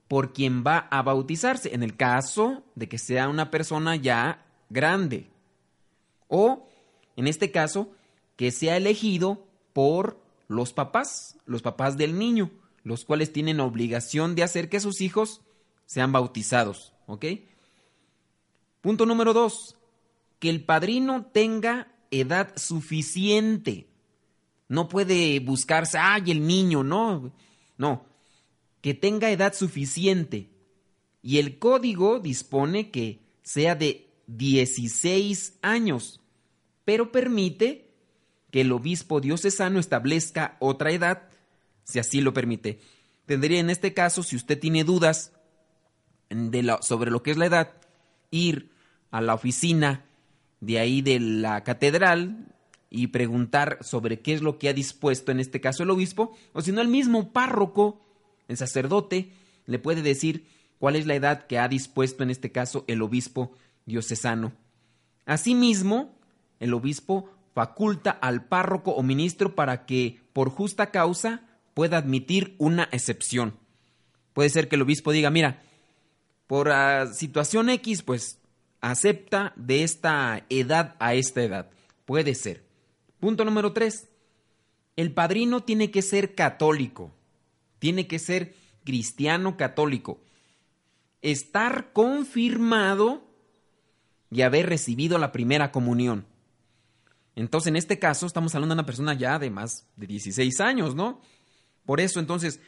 por 0.08 0.32
quien 0.32 0.64
va 0.66 0.88
a 0.90 1.02
bautizarse, 1.02 1.74
en 1.74 1.82
el 1.82 1.96
caso 1.96 2.62
de 2.74 2.88
que 2.88 2.98
sea 2.98 3.28
una 3.28 3.50
persona 3.50 3.96
ya 3.96 4.44
grande. 4.68 5.30
O, 6.28 6.68
en 7.16 7.26
este 7.26 7.50
caso, 7.50 7.92
que 8.36 8.50
sea 8.50 8.76
elegido 8.76 9.46
por 9.72 10.18
los 10.48 10.72
papás, 10.72 11.36
los 11.46 11.62
papás 11.62 11.96
del 11.96 12.18
niño, 12.18 12.50
los 12.82 13.04
cuales 13.04 13.32
tienen 13.32 13.60
obligación 13.60 14.34
de 14.34 14.42
hacer 14.42 14.68
que 14.68 14.80
sus 14.80 15.00
hijos 15.00 15.40
sean 15.86 16.12
bautizados. 16.12 16.92
¿Ok? 17.06 17.26
Punto 18.80 19.06
número 19.06 19.32
dos, 19.32 19.76
que 20.38 20.50
el 20.50 20.64
padrino 20.64 21.26
tenga 21.32 21.94
edad 22.10 22.52
suficiente. 22.56 23.88
No 24.68 24.88
puede 24.88 25.40
buscarse, 25.40 25.98
ay, 25.98 26.30
el 26.30 26.46
niño, 26.46 26.84
no. 26.84 27.32
No, 27.76 28.06
que 28.80 28.94
tenga 28.94 29.30
edad 29.30 29.54
suficiente. 29.54 30.50
Y 31.22 31.38
el 31.38 31.58
código 31.58 32.20
dispone 32.20 32.90
que 32.90 33.20
sea 33.42 33.74
de 33.74 34.10
16 34.26 35.58
años, 35.62 36.20
pero 36.84 37.10
permite 37.10 37.90
que 38.50 38.60
el 38.60 38.72
obispo 38.72 39.20
diocesano 39.20 39.80
establezca 39.80 40.56
otra 40.60 40.92
edad, 40.92 41.28
si 41.84 41.98
así 41.98 42.20
lo 42.20 42.32
permite. 42.32 42.80
Tendría 43.26 43.60
en 43.60 43.70
este 43.70 43.94
caso, 43.94 44.22
si 44.22 44.36
usted 44.36 44.58
tiene 44.58 44.84
dudas 44.84 45.32
de 46.34 46.76
sobre 46.80 47.10
lo 47.10 47.22
que 47.22 47.30
es 47.30 47.36
la 47.36 47.46
edad, 47.46 47.72
ir 48.30 48.70
a 49.10 49.20
la 49.20 49.34
oficina 49.34 50.04
de 50.60 50.78
ahí 50.78 51.02
de 51.02 51.20
la 51.20 51.62
catedral 51.62 52.52
y 52.90 53.08
preguntar 53.08 53.78
sobre 53.80 54.20
qué 54.20 54.34
es 54.34 54.42
lo 54.42 54.58
que 54.58 54.68
ha 54.68 54.72
dispuesto 54.72 55.32
en 55.32 55.40
este 55.40 55.60
caso 55.60 55.82
el 55.82 55.90
obispo, 55.90 56.36
o 56.52 56.62
si 56.62 56.72
no 56.72 56.80
el 56.80 56.88
mismo 56.88 57.32
párroco, 57.32 58.00
el 58.48 58.56
sacerdote, 58.56 59.32
le 59.66 59.78
puede 59.78 60.02
decir 60.02 60.46
cuál 60.78 60.96
es 60.96 61.06
la 61.06 61.14
edad 61.14 61.46
que 61.46 61.58
ha 61.58 61.68
dispuesto 61.68 62.22
en 62.22 62.30
este 62.30 62.52
caso 62.52 62.84
el 62.88 63.02
obispo 63.02 63.52
diocesano. 63.86 64.52
Asimismo, 65.26 66.14
el 66.60 66.74
obispo 66.74 67.30
faculta 67.54 68.10
al 68.10 68.44
párroco 68.44 68.90
o 68.92 69.02
ministro 69.02 69.54
para 69.54 69.86
que, 69.86 70.20
por 70.32 70.50
justa 70.50 70.90
causa, 70.90 71.42
pueda 71.72 71.98
admitir 71.98 72.54
una 72.58 72.88
excepción. 72.92 73.54
Puede 74.32 74.50
ser 74.50 74.68
que 74.68 74.76
el 74.76 74.82
obispo 74.82 75.12
diga, 75.12 75.30
mira, 75.30 75.62
por 76.46 76.70
ah, 76.70 77.06
situación 77.12 77.70
X, 77.70 78.02
pues 78.02 78.38
acepta 78.80 79.52
de 79.56 79.82
esta 79.82 80.44
edad 80.48 80.96
a 80.98 81.14
esta 81.14 81.42
edad. 81.42 81.70
Puede 82.04 82.34
ser. 82.34 82.64
Punto 83.18 83.44
número 83.44 83.72
tres. 83.72 84.08
El 84.96 85.12
padrino 85.12 85.62
tiene 85.62 85.90
que 85.90 86.02
ser 86.02 86.34
católico. 86.34 87.12
Tiene 87.78 88.06
que 88.06 88.18
ser 88.18 88.54
cristiano 88.84 89.56
católico. 89.56 90.20
Estar 91.22 91.92
confirmado 91.92 93.24
y 94.30 94.42
haber 94.42 94.68
recibido 94.68 95.18
la 95.18 95.32
primera 95.32 95.72
comunión. 95.72 96.26
Entonces, 97.36 97.68
en 97.68 97.76
este 97.76 97.98
caso, 97.98 98.26
estamos 98.26 98.54
hablando 98.54 98.74
de 98.74 98.80
una 98.80 98.86
persona 98.86 99.14
ya 99.14 99.38
de 99.38 99.50
más 99.50 99.86
de 99.96 100.06
16 100.06 100.60
años, 100.60 100.94
¿no? 100.94 101.20
Por 101.84 102.00
eso, 102.00 102.20
entonces, 102.20 102.60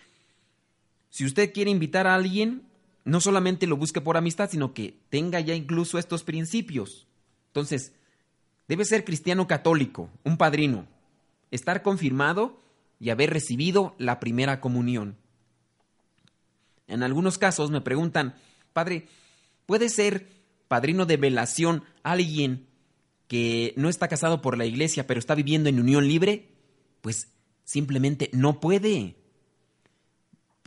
si 1.10 1.24
usted 1.24 1.52
quiere 1.52 1.70
invitar 1.70 2.06
a 2.06 2.14
alguien, 2.14 2.62
no 3.06 3.20
solamente 3.20 3.68
lo 3.68 3.76
busque 3.76 4.00
por 4.00 4.16
amistad, 4.16 4.50
sino 4.50 4.74
que 4.74 4.98
tenga 5.08 5.38
ya 5.40 5.54
incluso 5.54 5.98
estos 5.98 6.24
principios. 6.24 7.06
Entonces, 7.46 7.92
debe 8.66 8.84
ser 8.84 9.04
cristiano 9.04 9.46
católico, 9.46 10.10
un 10.24 10.36
padrino, 10.36 10.88
estar 11.52 11.82
confirmado 11.82 12.60
y 12.98 13.10
haber 13.10 13.30
recibido 13.32 13.94
la 13.98 14.18
primera 14.18 14.60
comunión. 14.60 15.16
En 16.88 17.04
algunos 17.04 17.38
casos 17.38 17.70
me 17.70 17.80
preguntan, 17.80 18.34
padre, 18.72 19.06
¿puede 19.66 19.88
ser 19.88 20.26
padrino 20.66 21.06
de 21.06 21.16
velación 21.16 21.84
alguien 22.02 22.66
que 23.28 23.72
no 23.76 23.88
está 23.88 24.08
casado 24.08 24.42
por 24.42 24.58
la 24.58 24.66
iglesia, 24.66 25.06
pero 25.06 25.20
está 25.20 25.36
viviendo 25.36 25.68
en 25.68 25.78
unión 25.78 26.08
libre, 26.08 26.48
pues 27.02 27.28
simplemente 27.64 28.30
no 28.32 28.58
puede. 28.58 29.14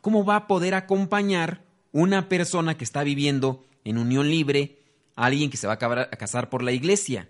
¿Cómo 0.01 0.23
va 0.23 0.37
a 0.37 0.47
poder 0.47 0.73
acompañar 0.73 1.68
una 1.91 2.29
persona 2.29 2.77
que 2.77 2.83
está 2.83 3.03
viviendo 3.03 3.65
en 3.83 3.97
unión 3.97 4.29
libre 4.29 4.79
alguien 5.15 5.49
que 5.49 5.57
se 5.57 5.67
va 5.67 5.73
a 5.73 6.09
casar 6.09 6.49
por 6.49 6.63
la 6.63 6.71
iglesia? 6.71 7.29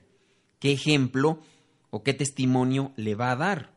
¿Qué 0.60 0.72
ejemplo 0.72 1.42
o 1.90 2.04
qué 2.04 2.14
testimonio 2.14 2.92
le 2.96 3.16
va 3.16 3.32
a 3.32 3.36
dar? 3.36 3.74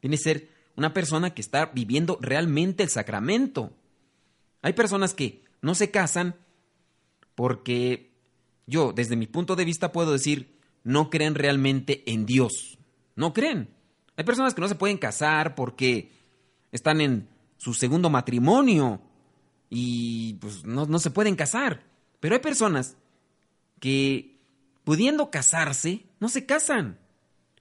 Tiene 0.00 0.16
que 0.16 0.22
ser 0.22 0.48
una 0.76 0.94
persona 0.94 1.34
que 1.34 1.42
está 1.42 1.66
viviendo 1.66 2.18
realmente 2.20 2.82
el 2.82 2.88
sacramento. 2.88 3.72
Hay 4.62 4.72
personas 4.72 5.14
que 5.14 5.44
no 5.60 5.74
se 5.74 5.90
casan 5.90 6.36
porque 7.34 8.12
yo, 8.66 8.92
desde 8.92 9.16
mi 9.16 9.26
punto 9.26 9.56
de 9.56 9.64
vista, 9.64 9.92
puedo 9.92 10.12
decir, 10.12 10.58
no 10.84 11.10
creen 11.10 11.34
realmente 11.34 12.02
en 12.10 12.26
Dios. 12.26 12.78
No 13.14 13.32
creen. 13.32 13.68
Hay 14.16 14.24
personas 14.24 14.54
que 14.54 14.60
no 14.60 14.68
se 14.68 14.74
pueden 14.74 14.98
casar 14.98 15.54
porque 15.54 16.12
están 16.70 17.00
en 17.00 17.28
su 17.58 17.74
segundo 17.74 18.10
matrimonio 18.10 19.00
y 19.74 20.34
pues 20.34 20.66
no, 20.66 20.84
no 20.84 20.98
se 20.98 21.10
pueden 21.10 21.34
casar. 21.34 21.82
Pero 22.20 22.34
hay 22.34 22.42
personas 22.42 22.94
que 23.80 24.36
pudiendo 24.84 25.30
casarse, 25.30 26.04
no 26.20 26.28
se 26.28 26.44
casan. 26.44 26.98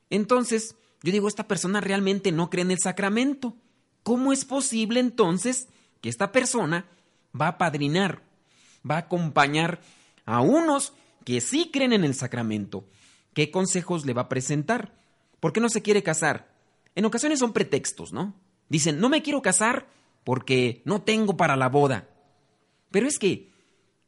Entonces, 0.09 0.75
yo 1.03 1.13
digo, 1.13 1.29
esta 1.29 1.47
persona 1.47 1.79
realmente 1.79 2.33
no 2.33 2.49
cree 2.49 2.63
en 2.63 2.71
el 2.71 2.79
sacramento. 2.79 3.55
¿Cómo 4.03 4.33
es 4.33 4.43
posible 4.43 4.99
entonces 4.99 5.69
que 6.01 6.09
esta 6.09 6.33
persona 6.33 6.85
va 7.39 7.47
a 7.47 7.57
padrinar, 7.57 8.23
va 8.87 8.95
a 8.95 9.05
acompañar 9.05 9.79
a 10.25 10.41
unos 10.41 10.91
que 11.23 11.39
sí 11.39 11.69
creen 11.71 11.93
en 11.93 12.03
el 12.03 12.13
sacramento? 12.13 12.83
¿Qué 13.33 13.51
consejos 13.51 14.05
le 14.05 14.11
va 14.11 14.23
a 14.23 14.29
presentar? 14.29 14.93
¿Por 15.39 15.53
qué 15.53 15.61
no 15.61 15.69
se 15.69 15.81
quiere 15.81 16.03
casar? 16.03 16.53
En 16.93 17.05
ocasiones 17.05 17.39
son 17.39 17.53
pretextos, 17.53 18.11
¿no? 18.11 18.35
Dicen, 18.67 18.99
no 18.99 19.07
me 19.07 19.21
quiero 19.21 19.41
casar 19.41 19.87
porque 20.23 20.81
no 20.85 21.01
tengo 21.01 21.37
para 21.37 21.55
la 21.55 21.69
boda. 21.69 22.09
Pero 22.91 23.07
es 23.07 23.17
que 23.17 23.51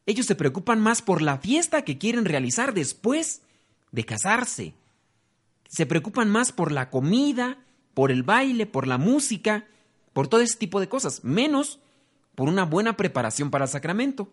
ellos 0.05 0.25
se 0.25 0.35
preocupan 0.35 0.79
más 0.81 1.01
por 1.01 1.21
la 1.21 1.37
fiesta 1.37 1.83
que 1.83 1.97
quieren 1.97 2.25
realizar 2.25 2.73
después 2.73 3.41
de 3.91 4.03
casarse. 4.05 4.73
Se 5.67 5.85
preocupan 5.85 6.29
más 6.29 6.51
por 6.51 6.71
la 6.71 6.89
comida, 6.89 7.57
por 7.93 8.11
el 8.11 8.23
baile, 8.23 8.65
por 8.65 8.87
la 8.87 8.97
música, 8.97 9.65
por 10.11 10.27
todo 10.27 10.41
ese 10.41 10.57
tipo 10.57 10.79
de 10.79 10.89
cosas, 10.89 11.23
menos 11.23 11.79
por 12.35 12.49
una 12.49 12.65
buena 12.65 12.97
preparación 12.97 13.49
para 13.49 13.65
el 13.65 13.71
sacramento. 13.71 14.29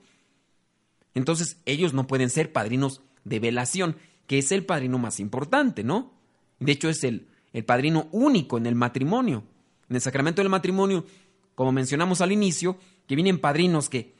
Entonces 1.14 1.58
ellos 1.66 1.92
no 1.92 2.06
pueden 2.06 2.30
ser 2.30 2.52
padrinos 2.52 3.02
de 3.24 3.40
velación, 3.40 3.96
que 4.26 4.38
es 4.38 4.52
el 4.52 4.64
padrino 4.64 4.98
más 4.98 5.20
importante, 5.20 5.84
¿no? 5.84 6.12
De 6.58 6.72
hecho 6.72 6.88
es 6.88 7.04
el, 7.04 7.28
el 7.52 7.64
padrino 7.64 8.08
único 8.12 8.58
en 8.58 8.66
el 8.66 8.74
matrimonio. 8.74 9.44
En 9.88 9.96
el 9.96 10.02
sacramento 10.02 10.40
del 10.40 10.50
matrimonio, 10.50 11.04
como 11.60 11.72
mencionamos 11.72 12.22
al 12.22 12.32
inicio, 12.32 12.78
que 13.06 13.14
vienen 13.14 13.38
padrinos 13.38 13.90
que 13.90 14.14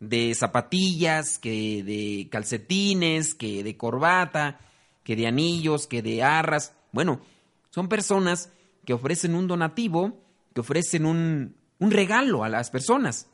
de 0.00 0.34
zapatillas, 0.34 1.38
que 1.38 1.82
de 1.82 2.26
calcetines, 2.30 3.34
que 3.34 3.62
de 3.62 3.76
corbata, 3.76 4.60
que 5.02 5.14
de 5.14 5.26
anillos, 5.26 5.86
que 5.86 6.00
de 6.00 6.22
arras. 6.22 6.74
Bueno, 6.92 7.20
son 7.68 7.90
personas 7.90 8.50
que 8.86 8.94
ofrecen 8.94 9.34
un 9.34 9.46
donativo, 9.46 10.24
que 10.54 10.62
ofrecen 10.62 11.04
un, 11.04 11.56
un 11.80 11.90
regalo 11.90 12.44
a 12.44 12.48
las 12.48 12.70
personas. 12.70 13.28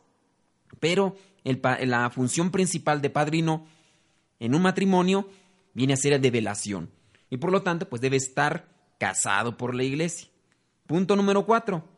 Pero 0.81 1.15
la 1.45 2.11
función 2.11 2.51
principal 2.51 3.01
de 3.01 3.11
padrino 3.11 3.65
en 4.41 4.57
un 4.57 4.63
matrimonio 4.63 5.29
viene 5.73 5.93
a 5.93 5.99
ser 5.99 6.21
de 6.21 6.31
velación. 6.33 6.91
Y 7.31 7.37
por 7.37 7.53
lo 7.53 7.63
tanto, 7.63 7.89
pues 7.89 8.03
debe 8.03 8.17
estar 8.17 8.67
casado 8.99 9.57
por 9.57 9.73
la 9.73 9.85
iglesia. 9.85 10.27
Punto 10.89 11.15
número 11.15 11.47
cuatro. 11.47 11.92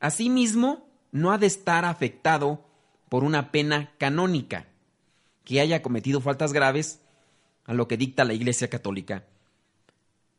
Asimismo, 0.00 0.88
no 1.12 1.32
ha 1.32 1.38
de 1.38 1.46
estar 1.46 1.84
afectado 1.84 2.64
por 3.08 3.24
una 3.24 3.50
pena 3.50 3.92
canónica 3.98 4.66
que 5.44 5.60
haya 5.60 5.82
cometido 5.82 6.20
faltas 6.20 6.52
graves 6.52 7.00
a 7.64 7.74
lo 7.74 7.88
que 7.88 7.96
dicta 7.96 8.24
la 8.24 8.34
Iglesia 8.34 8.68
Católica. 8.68 9.24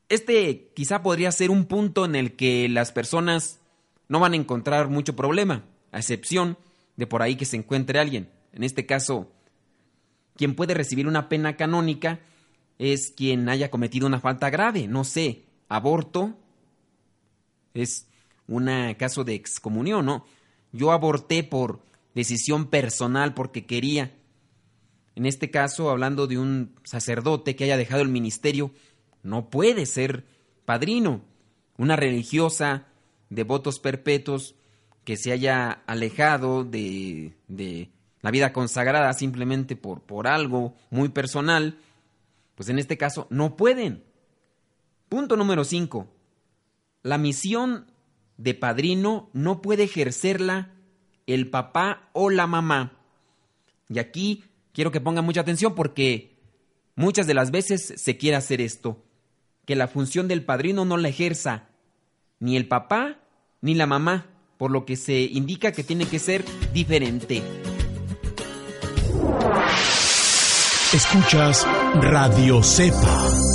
Este 0.08 0.72
quizá 0.76 1.04
podría 1.04 1.32
ser 1.32 1.52
un 1.52 1.66
punto 1.66 2.06
en 2.06 2.16
el 2.16 2.36
que 2.36 2.68
las 2.70 2.92
personas 2.92 3.60
no 4.08 4.20
van 4.20 4.34
a 4.34 4.38
encontrar 4.38 4.90
mucho 4.90 5.16
problema, 5.16 5.66
a 5.92 6.00
excepción 6.00 6.58
de 6.96 7.08
por 7.08 7.22
ahí 7.22 7.36
que 7.36 7.46
se 7.46 7.58
encuentre 7.58 8.00
alguien. 8.00 8.30
En 8.54 8.64
este 8.64 8.86
caso, 8.86 9.32
quien 10.36 10.56
puede 10.56 10.74
recibir 10.74 11.08
una 11.08 11.30
pena 11.30 11.56
canónica 11.56 12.20
es 12.80 13.12
quien 13.16 13.50
haya 13.50 13.70
cometido 13.70 14.08
una 14.08 14.20
falta 14.20 14.50
grave, 14.50 14.88
no 14.88 15.04
sé, 15.04 15.44
aborto, 15.68 16.38
es 17.74 18.09
un 18.50 18.70
caso 18.98 19.24
de 19.24 19.36
excomunión, 19.36 20.06
¿no? 20.06 20.26
Yo 20.72 20.92
aborté 20.92 21.44
por 21.44 21.82
decisión 22.16 22.68
personal 22.68 23.34
porque 23.34 23.66
quería. 23.66 24.12
En 25.16 25.26
este 25.26 25.52
caso, 25.52 25.90
hablando 25.90 26.28
de 26.28 26.38
un 26.38 26.76
sacerdote 26.84 27.56
que 27.56 27.66
haya 27.66 27.78
dejado 27.78 28.02
el 28.02 28.10
ministerio, 28.10 28.72
no 29.24 29.50
puede 29.50 29.86
ser 29.86 30.26
padrino. 30.66 31.22
Una 31.78 31.96
religiosa 31.96 32.88
de 33.30 33.44
votos 33.44 33.80
perpetuos 33.80 34.56
que 35.04 35.16
se 35.16 35.32
haya 35.32 35.84
alejado 35.88 36.64
de, 36.64 37.34
de 37.48 37.90
la 38.22 38.32
vida 38.32 38.52
consagrada 38.52 39.14
simplemente 39.14 39.76
por, 39.76 40.02
por 40.02 40.28
algo 40.28 40.76
muy 40.90 41.10
personal, 41.10 41.78
pues 42.56 42.70
en 42.70 42.80
este 42.80 42.98
caso 42.98 43.28
no 43.30 43.56
pueden. 43.56 44.04
Punto 45.08 45.38
número 45.38 45.64
5. 45.64 46.08
La 47.04 47.18
misión 47.18 47.86
de 48.40 48.54
padrino 48.54 49.30
no 49.34 49.62
puede 49.62 49.84
ejercerla 49.84 50.72
el 51.28 51.50
papá 51.50 52.10
o 52.14 52.30
la 52.30 52.48
mamá. 52.48 52.94
Y 53.90 54.00
aquí 54.00 54.46
quiero 54.72 54.92
que 54.92 55.02
pongan 55.02 55.26
mucha 55.26 55.42
atención 55.42 55.76
porque 55.76 56.38
muchas 56.96 57.28
de 57.28 57.34
las 57.34 57.52
veces 57.52 57.94
se 57.98 58.18
quiere 58.18 58.38
hacer 58.38 58.62
esto, 58.62 59.04
que 59.66 59.76
la 59.76 59.90
función 59.90 60.28
del 60.28 60.46
padrino 60.46 60.86
no 60.86 60.96
la 60.96 61.10
ejerza 61.10 61.68
ni 62.40 62.56
el 62.56 62.68
papá 62.68 63.20
ni 63.62 63.76
la 63.76 63.86
mamá, 63.86 64.28
por 64.58 64.72
lo 64.72 64.86
que 64.86 64.96
se 64.96 65.20
indica 65.20 65.74
que 65.74 65.84
tiene 65.84 66.06
que 66.06 66.20
ser 66.20 66.46
diferente. 66.74 67.44
Escuchas 70.94 71.68
Radio 71.96 72.64
Cepa. 72.64 73.49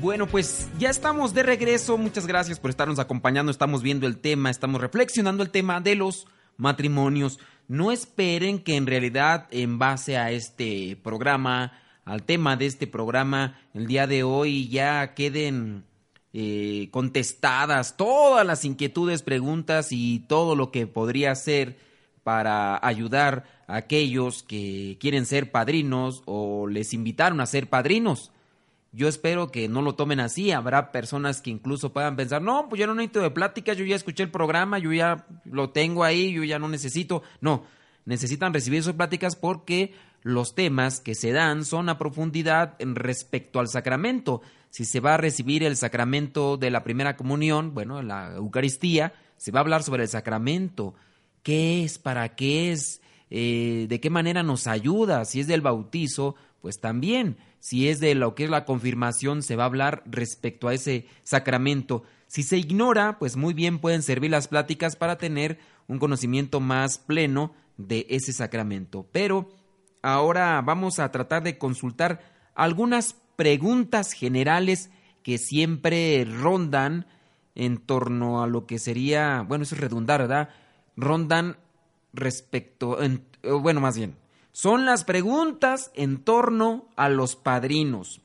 Bueno, 0.00 0.28
pues 0.28 0.68
ya 0.78 0.90
estamos 0.90 1.34
de 1.34 1.42
regreso. 1.42 1.98
Muchas 1.98 2.24
gracias 2.24 2.60
por 2.60 2.70
estarnos 2.70 3.00
acompañando. 3.00 3.50
Estamos 3.50 3.82
viendo 3.82 4.06
el 4.06 4.18
tema, 4.18 4.48
estamos 4.48 4.80
reflexionando 4.80 5.42
el 5.42 5.50
tema 5.50 5.80
de 5.80 5.96
los 5.96 6.28
matrimonios. 6.56 7.40
No 7.66 7.90
esperen 7.90 8.60
que 8.60 8.76
en 8.76 8.86
realidad 8.86 9.48
en 9.50 9.80
base 9.80 10.16
a 10.16 10.30
este 10.30 10.96
programa, 11.02 11.72
al 12.04 12.22
tema 12.22 12.56
de 12.56 12.66
este 12.66 12.86
programa, 12.86 13.58
el 13.74 13.88
día 13.88 14.06
de 14.06 14.22
hoy 14.22 14.68
ya 14.68 15.14
queden 15.14 15.84
eh, 16.32 16.90
contestadas 16.92 17.96
todas 17.96 18.46
las 18.46 18.64
inquietudes, 18.64 19.22
preguntas 19.22 19.88
y 19.90 20.20
todo 20.28 20.54
lo 20.54 20.70
que 20.70 20.86
podría 20.86 21.34
ser 21.34 21.76
para 22.22 22.78
ayudar 22.86 23.64
a 23.66 23.76
aquellos 23.76 24.44
que 24.44 24.96
quieren 25.00 25.26
ser 25.26 25.50
padrinos 25.50 26.22
o 26.24 26.68
les 26.68 26.94
invitaron 26.94 27.40
a 27.40 27.46
ser 27.46 27.68
padrinos. 27.68 28.30
Yo 28.92 29.06
espero 29.08 29.50
que 29.50 29.68
no 29.68 29.82
lo 29.82 29.94
tomen 29.94 30.20
así. 30.20 30.50
Habrá 30.50 30.92
personas 30.92 31.42
que 31.42 31.50
incluso 31.50 31.92
puedan 31.92 32.16
pensar, 32.16 32.40
no, 32.40 32.68
pues 32.68 32.80
yo 32.80 32.86
no 32.86 32.94
necesito 32.94 33.20
de 33.20 33.30
pláticas, 33.30 33.76
yo 33.76 33.84
ya 33.84 33.96
escuché 33.96 34.22
el 34.22 34.30
programa, 34.30 34.78
yo 34.78 34.92
ya 34.92 35.26
lo 35.44 35.70
tengo 35.70 36.04
ahí, 36.04 36.32
yo 36.32 36.42
ya 36.44 36.58
no 36.58 36.68
necesito. 36.68 37.22
No, 37.40 37.64
necesitan 38.06 38.54
recibir 38.54 38.82
sus 38.82 38.94
pláticas 38.94 39.36
porque 39.36 39.92
los 40.22 40.54
temas 40.54 41.00
que 41.00 41.14
se 41.14 41.32
dan 41.32 41.64
son 41.64 41.88
a 41.88 41.98
profundidad 41.98 42.76
respecto 42.80 43.60
al 43.60 43.68
sacramento. 43.68 44.40
Si 44.70 44.84
se 44.84 45.00
va 45.00 45.14
a 45.14 45.18
recibir 45.18 45.62
el 45.62 45.76
sacramento 45.76 46.56
de 46.56 46.70
la 46.70 46.82
primera 46.82 47.16
comunión, 47.16 47.74
bueno, 47.74 48.02
la 48.02 48.34
Eucaristía, 48.34 49.12
se 49.36 49.52
va 49.52 49.60
a 49.60 49.62
hablar 49.62 49.82
sobre 49.82 50.04
el 50.04 50.08
sacramento. 50.08 50.94
¿Qué 51.42 51.84
es? 51.84 51.98
¿Para 51.98 52.34
qué 52.34 52.72
es? 52.72 53.00
Eh, 53.30 53.86
¿De 53.88 54.00
qué 54.00 54.10
manera 54.10 54.42
nos 54.42 54.66
ayuda? 54.66 55.24
Si 55.24 55.40
es 55.40 55.46
del 55.46 55.60
bautizo, 55.60 56.34
pues 56.60 56.80
también 56.80 57.36
si 57.60 57.88
es 57.88 58.00
de 58.00 58.14
lo 58.14 58.34
que 58.34 58.44
es 58.44 58.50
la 58.50 58.64
confirmación, 58.64 59.42
se 59.42 59.56
va 59.56 59.64
a 59.64 59.66
hablar 59.66 60.02
respecto 60.06 60.68
a 60.68 60.74
ese 60.74 61.06
sacramento. 61.22 62.02
Si 62.26 62.42
se 62.42 62.58
ignora, 62.58 63.18
pues 63.18 63.36
muy 63.36 63.54
bien 63.54 63.78
pueden 63.78 64.02
servir 64.02 64.30
las 64.30 64.48
pláticas 64.48 64.96
para 64.96 65.18
tener 65.18 65.58
un 65.86 65.98
conocimiento 65.98 66.60
más 66.60 66.98
pleno 66.98 67.54
de 67.76 68.06
ese 68.10 68.32
sacramento. 68.32 69.06
Pero 69.12 69.48
ahora 70.02 70.60
vamos 70.62 70.98
a 70.98 71.10
tratar 71.10 71.42
de 71.42 71.58
consultar 71.58 72.20
algunas 72.54 73.14
preguntas 73.36 74.12
generales 74.12 74.90
que 75.22 75.38
siempre 75.38 76.24
rondan 76.24 77.06
en 77.54 77.78
torno 77.78 78.42
a 78.42 78.46
lo 78.46 78.66
que 78.66 78.78
sería, 78.78 79.44
bueno, 79.46 79.64
eso 79.64 79.74
es 79.74 79.80
redundar, 79.80 80.20
¿verdad? 80.20 80.50
Rondan 80.96 81.56
respecto, 82.12 82.98
bueno, 83.42 83.80
más 83.80 83.96
bien, 83.96 84.16
son 84.58 84.84
las 84.86 85.04
preguntas 85.04 85.92
en 85.94 86.18
torno 86.18 86.88
a 86.96 87.08
los 87.08 87.36
padrinos. 87.36 88.22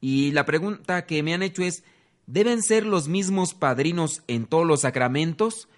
Y 0.00 0.30
la 0.30 0.46
pregunta 0.46 1.06
que 1.06 1.24
me 1.24 1.34
han 1.34 1.42
hecho 1.42 1.64
es, 1.64 1.82
¿deben 2.28 2.62
ser 2.62 2.86
los 2.86 3.08
mismos 3.08 3.52
padrinos 3.52 4.22
en 4.28 4.46
todos 4.46 4.64
los 4.64 4.82
sacramentos? 4.82 5.68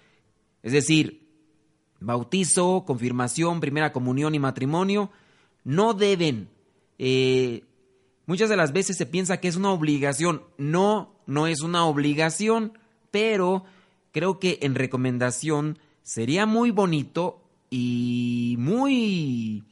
Es 0.62 0.72
decir, 0.72 1.26
bautizo, 2.00 2.84
confirmación, 2.86 3.60
primera 3.60 3.90
comunión 3.94 4.34
y 4.34 4.38
matrimonio, 4.38 5.10
no 5.64 5.94
deben. 5.94 6.50
Eh, 6.98 7.64
muchas 8.26 8.50
de 8.50 8.58
las 8.58 8.74
veces 8.74 8.98
se 8.98 9.06
piensa 9.06 9.40
que 9.40 9.48
es 9.48 9.56
una 9.56 9.72
obligación. 9.72 10.42
No, 10.58 11.14
no 11.24 11.46
es 11.46 11.62
una 11.62 11.86
obligación, 11.86 12.74
pero 13.10 13.64
creo 14.12 14.38
que 14.38 14.58
en 14.60 14.74
recomendación 14.74 15.78
sería 16.02 16.44
muy 16.44 16.72
bonito 16.72 17.40
y 17.70 18.56
muy 18.58 19.64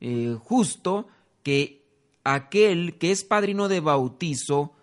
eh, 0.00 0.36
justo 0.42 1.08
que 1.42 1.84
aquel 2.24 2.98
que 2.98 3.10
es 3.10 3.24
padrino 3.24 3.68
de 3.68 3.80
bautizo 3.80 4.74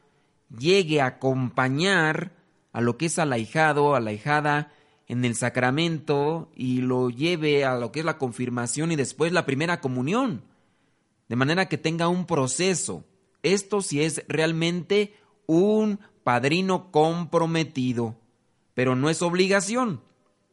llegue 0.57 1.01
a 1.01 1.07
acompañar 1.07 2.33
a 2.71 2.81
lo 2.81 2.97
que 2.97 3.07
es 3.07 3.19
al 3.19 3.33
ahijado, 3.33 3.95
a 3.95 3.99
la 3.99 4.11
en 5.07 5.23
el 5.23 5.35
sacramento 5.35 6.51
y 6.55 6.81
lo 6.81 7.09
lleve 7.09 7.65
a 7.65 7.75
lo 7.75 7.91
que 7.91 7.99
es 7.99 8.05
la 8.05 8.17
confirmación 8.17 8.91
y 8.91 8.95
después 8.95 9.31
la 9.31 9.45
primera 9.45 9.79
comunión. 9.79 10.43
De 11.29 11.35
manera 11.35 11.67
que 11.67 11.77
tenga 11.77 12.07
un 12.07 12.25
proceso. 12.25 13.05
Esto 13.41 13.81
si 13.81 14.01
es 14.01 14.23
realmente 14.27 15.15
un 15.45 15.99
padrino 16.23 16.91
comprometido. 16.91 18.17
Pero 18.73 18.95
no 18.95 19.09
es 19.09 19.21
obligación. 19.21 20.01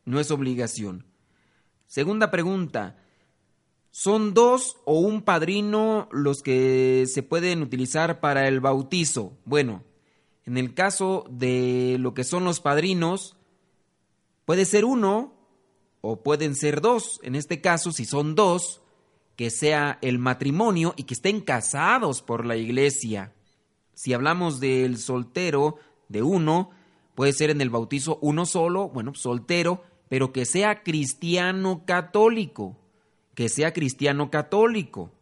No 0.04 0.20
es 0.20 0.30
obligación. 0.30 1.04
Segunda 1.86 2.30
pregunta. 2.30 3.03
Son 3.97 4.34
dos 4.34 4.78
o 4.86 4.99
un 4.99 5.22
padrino 5.22 6.09
los 6.11 6.42
que 6.42 7.05
se 7.07 7.22
pueden 7.22 7.62
utilizar 7.62 8.18
para 8.18 8.49
el 8.49 8.59
bautizo. 8.59 9.38
Bueno, 9.45 9.84
en 10.47 10.59
el 10.59 10.74
caso 10.74 11.24
de 11.30 11.97
lo 12.01 12.12
que 12.12 12.24
son 12.24 12.42
los 12.42 12.59
padrinos, 12.59 13.36
puede 14.47 14.64
ser 14.64 14.84
uno 14.84 15.32
o 16.01 16.24
pueden 16.24 16.57
ser 16.57 16.80
dos. 16.80 17.20
En 17.22 17.36
este 17.36 17.61
caso, 17.61 17.92
si 17.92 18.05
son 18.05 18.34
dos, 18.34 18.82
que 19.36 19.49
sea 19.51 20.01
el 20.03 20.18
matrimonio 20.18 20.95
y 20.97 21.05
que 21.05 21.14
estén 21.14 21.40
casados 21.40 22.20
por 22.20 22.45
la 22.45 22.57
iglesia. 22.57 23.32
Si 23.95 24.12
hablamos 24.12 24.59
del 24.59 24.99
soltero, 24.99 25.76
de 26.09 26.24
uno, 26.24 26.70
puede 27.14 27.32
ser 27.32 27.51
en 27.51 27.61
el 27.61 27.70
bautizo 27.70 28.18
uno 28.22 28.45
solo, 28.45 28.88
bueno, 28.88 29.14
soltero, 29.14 29.84
pero 30.09 30.32
que 30.32 30.47
sea 30.47 30.82
cristiano 30.82 31.84
católico 31.86 32.80
que 33.35 33.49
sea 33.49 33.72
cristiano 33.72 34.30
católico. 34.30 35.12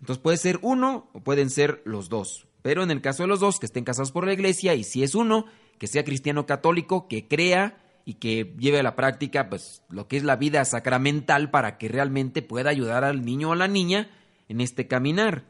Entonces 0.00 0.22
puede 0.22 0.36
ser 0.36 0.58
uno 0.62 1.08
o 1.12 1.20
pueden 1.20 1.50
ser 1.50 1.82
los 1.84 2.08
dos. 2.08 2.46
Pero 2.62 2.82
en 2.82 2.90
el 2.90 3.00
caso 3.00 3.22
de 3.22 3.28
los 3.28 3.40
dos, 3.40 3.58
que 3.58 3.66
estén 3.66 3.84
casados 3.84 4.12
por 4.12 4.26
la 4.26 4.32
iglesia, 4.32 4.74
y 4.74 4.84
si 4.84 5.02
es 5.02 5.14
uno, 5.14 5.46
que 5.78 5.86
sea 5.86 6.04
cristiano 6.04 6.46
católico, 6.46 7.08
que 7.08 7.28
crea 7.28 7.78
y 8.04 8.14
que 8.14 8.54
lleve 8.58 8.80
a 8.80 8.82
la 8.82 8.96
práctica 8.96 9.48
pues, 9.48 9.82
lo 9.88 10.08
que 10.08 10.16
es 10.16 10.24
la 10.24 10.36
vida 10.36 10.64
sacramental 10.64 11.50
para 11.50 11.78
que 11.78 11.88
realmente 11.88 12.42
pueda 12.42 12.70
ayudar 12.70 13.04
al 13.04 13.24
niño 13.24 13.50
o 13.50 13.52
a 13.52 13.56
la 13.56 13.68
niña 13.68 14.10
en 14.48 14.60
este 14.60 14.86
caminar. 14.86 15.44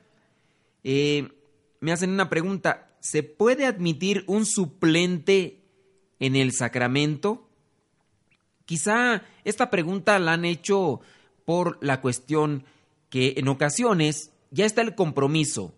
Eh, 0.85 1.29
me 1.81 1.93
hacen 1.93 2.11
una 2.11 2.29
pregunta, 2.29 2.91
¿se 3.01 3.23
puede 3.23 3.67
admitir 3.67 4.25
un 4.27 4.47
suplente 4.47 5.65
en 6.19 6.37
el 6.37 6.53
sacramento? 6.53 7.49
Quizá 8.65 9.23
esta 9.45 9.71
pregunta 9.71 10.19
la 10.19 10.33
han 10.33 10.45
hecho 10.45 11.01
por 11.47 11.79
la 11.81 12.03
cuestión 12.03 12.65
que 13.09 13.35
en 13.39 13.49
ocasiones 13.49 14.33
ya 14.51 14.67
está 14.67 14.83
el 14.83 14.95
compromiso. 14.95 15.75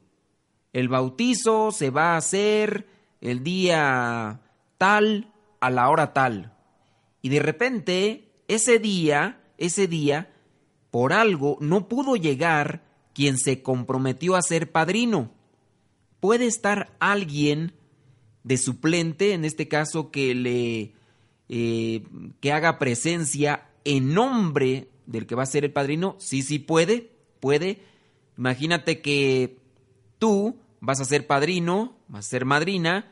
El 0.73 0.89
bautizo 0.89 1.71
se 1.71 1.91
va 1.91 2.15
a 2.15 2.17
hacer 2.17 2.89
el 3.21 3.45
día 3.45 4.41
tal 4.79 5.33
a 5.61 5.71
la 5.71 5.89
hora 5.89 6.13
tal. 6.13 6.57
Y 7.23 7.29
de 7.29 7.41
repente, 7.41 8.33
ese 8.49 8.79
día, 8.81 9.41
ese 9.59 9.87
día, 9.87 10.33
por 10.91 11.13
algo 11.13 11.59
no 11.61 11.89
pudo 11.89 12.17
llegar 12.17 12.83
quien 13.15 13.39
se 13.39 13.63
comprometió 13.63 14.37
a 14.37 14.43
ser 14.43 14.73
padrino. 14.73 15.31
Puede 16.21 16.47
estar 16.47 16.97
alguien 16.99 17.75
de 18.43 18.57
suplente, 18.57 19.35
en 19.35 19.45
este 19.45 19.69
caso 19.69 20.11
que 20.11 20.35
le 20.35 20.95
eh, 21.51 22.05
que 22.41 22.53
haga 22.53 22.79
presencia 22.79 23.69
en 23.85 24.15
nombre 24.15 24.89
del 25.09 25.27
que 25.27 25.35
va 25.35 25.43
a 25.43 25.47
ser 25.47 25.65
el 25.65 25.73
padrino? 25.73 26.15
Sí, 26.19 26.43
sí 26.43 26.59
puede, 26.59 27.11
puede. 27.41 27.81
Imagínate 28.37 29.01
que 29.01 29.59
tú 30.19 30.61
vas 30.81 31.01
a 31.01 31.05
ser 31.05 31.27
padrino, 31.27 31.97
vas 32.09 32.27
a 32.27 32.29
ser 32.29 32.45
madrina 32.45 33.11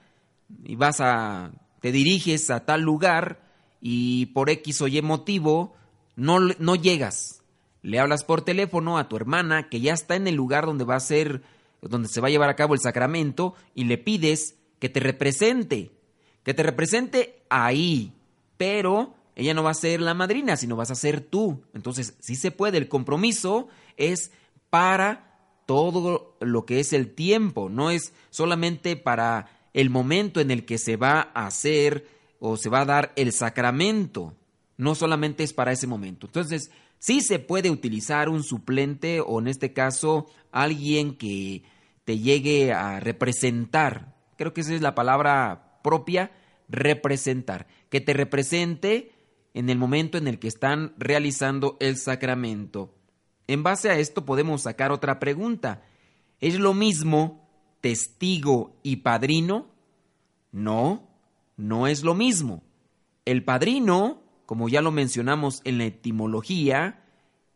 y 0.63 0.77
vas 0.77 1.01
a 1.01 1.53
te 1.81 1.93
diriges 1.93 2.51
a 2.51 2.65
tal 2.65 2.83
lugar 2.83 3.41
y 3.81 4.27
por 4.27 4.51
X 4.51 4.83
o 4.83 4.89
Y 4.89 5.01
motivo 5.03 5.75
no, 6.17 6.39
no 6.41 6.77
llegas. 6.77 7.43
Le 7.83 7.99
hablas 7.99 8.25
por 8.25 8.43
teléfono 8.43 8.99
a 8.99 9.09
tu 9.09 9.17
hermana 9.17 9.69
que 9.69 9.81
ya 9.81 9.95
está 9.95 10.17
en 10.17 10.27
el 10.27 10.35
lugar 10.35 10.67
donde 10.67 10.85
va 10.85 10.97
a 10.97 11.01
ser 11.01 11.43
donde 11.81 12.09
se 12.09 12.21
va 12.21 12.29
a 12.29 12.31
llevar 12.31 12.51
a 12.51 12.57
cabo 12.57 12.75
el 12.75 12.81
sacramento 12.81 13.55
y 13.75 13.85
le 13.85 13.99
pides 13.99 14.57
que 14.79 14.89
te 14.89 15.01
represente, 15.01 15.93
que 16.43 16.53
te 16.53 16.63
represente 16.63 17.43
ahí, 17.49 18.13
pero 18.57 19.15
ella 19.37 19.53
no 19.53 19.63
va 19.63 19.71
a 19.71 19.75
ser 19.75 20.01
la 20.01 20.15
madrina, 20.15 20.57
sino 20.57 20.77
vas 20.77 20.91
a 20.91 20.95
ser 20.95 21.21
tú. 21.21 21.63
Entonces, 21.75 22.15
sí 22.21 22.35
se 22.35 22.51
puede. 22.51 22.79
El 22.79 22.89
compromiso 22.89 23.69
es 23.99 24.33
para 24.71 25.27
todo 25.67 26.37
lo 26.41 26.65
que 26.65 26.81
es 26.81 26.93
el 26.93 27.15
tiempo, 27.15 27.69
no 27.69 27.91
es 27.91 28.13
solamente 28.31 28.97
para 28.97 29.51
el 29.75 29.91
momento 29.91 30.41
en 30.41 30.51
el 30.51 30.65
que 30.65 30.79
se 30.79 30.97
va 30.97 31.31
a 31.35 31.47
hacer 31.47 32.09
o 32.39 32.57
se 32.57 32.71
va 32.71 32.81
a 32.81 32.87
dar 32.87 33.13
el 33.17 33.33
sacramento, 33.33 34.35
no 34.77 34.95
solamente 34.95 35.43
es 35.43 35.53
para 35.53 35.73
ese 35.73 35.87
momento. 35.87 36.27
Entonces, 36.27 36.71
sí 36.99 37.21
se 37.21 37.39
puede 37.39 37.71
utilizar 37.71 38.29
un 38.29 38.43
suplente 38.43 39.21
o 39.21 39.41
en 39.41 39.49
este 39.49 39.73
caso 39.73 40.27
alguien 40.53 41.17
que 41.17 41.65
te 42.05 42.19
llegue 42.19 42.73
a 42.73 43.01
representar. 43.01 44.15
Creo 44.39 44.55
que 44.55 44.61
esa 44.61 44.75
es 44.75 44.83
la 44.83 44.95
palabra 44.95 45.81
propia, 45.83 46.31
representar. 46.69 47.67
Que 47.91 48.01
te 48.01 48.13
represente 48.13 49.16
en 49.57 49.71
el 49.71 49.79
momento 49.79 50.19
en 50.19 50.29
el 50.29 50.39
que 50.39 50.49
están 50.49 50.93
realizando 50.99 51.79
el 51.81 51.97
sacramento. 51.97 52.95
En 53.47 53.63
base 53.63 53.89
a 53.89 53.99
esto 53.99 54.27
podemos 54.27 54.61
sacar 54.61 54.93
otra 54.93 55.19
pregunta. 55.19 55.83
¿Es 56.43 56.59
lo 56.59 56.75
mismo 56.75 57.49
testigo 57.81 58.77
y 58.83 58.97
padrino? 58.97 59.71
No, 60.53 61.09
no 61.57 61.87
es 61.87 62.05
lo 62.05 62.15
mismo. 62.15 62.63
El 63.25 63.45
padrino, 63.45 64.21
como 64.45 64.69
ya 64.69 64.83
lo 64.83 64.91
mencionamos 64.91 65.63
en 65.65 65.79
la 65.79 65.87
etimología, 65.87 67.03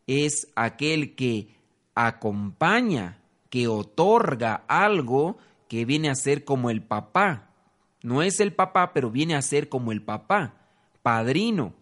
es 0.07 0.47
aquel 0.55 1.13
que 1.13 1.49
acompaña, 1.93 3.21
que 3.51 3.67
otorga 3.67 4.63
algo 4.67 5.37
que 5.67 5.85
viene 5.85 6.09
a 6.09 6.15
ser 6.15 6.45
como 6.45 6.71
el 6.71 6.81
papá. 6.81 7.51
No 8.01 8.23
es 8.23 8.39
el 8.39 8.53
papá, 8.53 8.91
pero 8.91 9.11
viene 9.11 9.35
a 9.35 9.41
ser 9.43 9.69
como 9.69 9.91
el 9.91 10.01
papá, 10.01 10.55
padrino. 11.03 11.79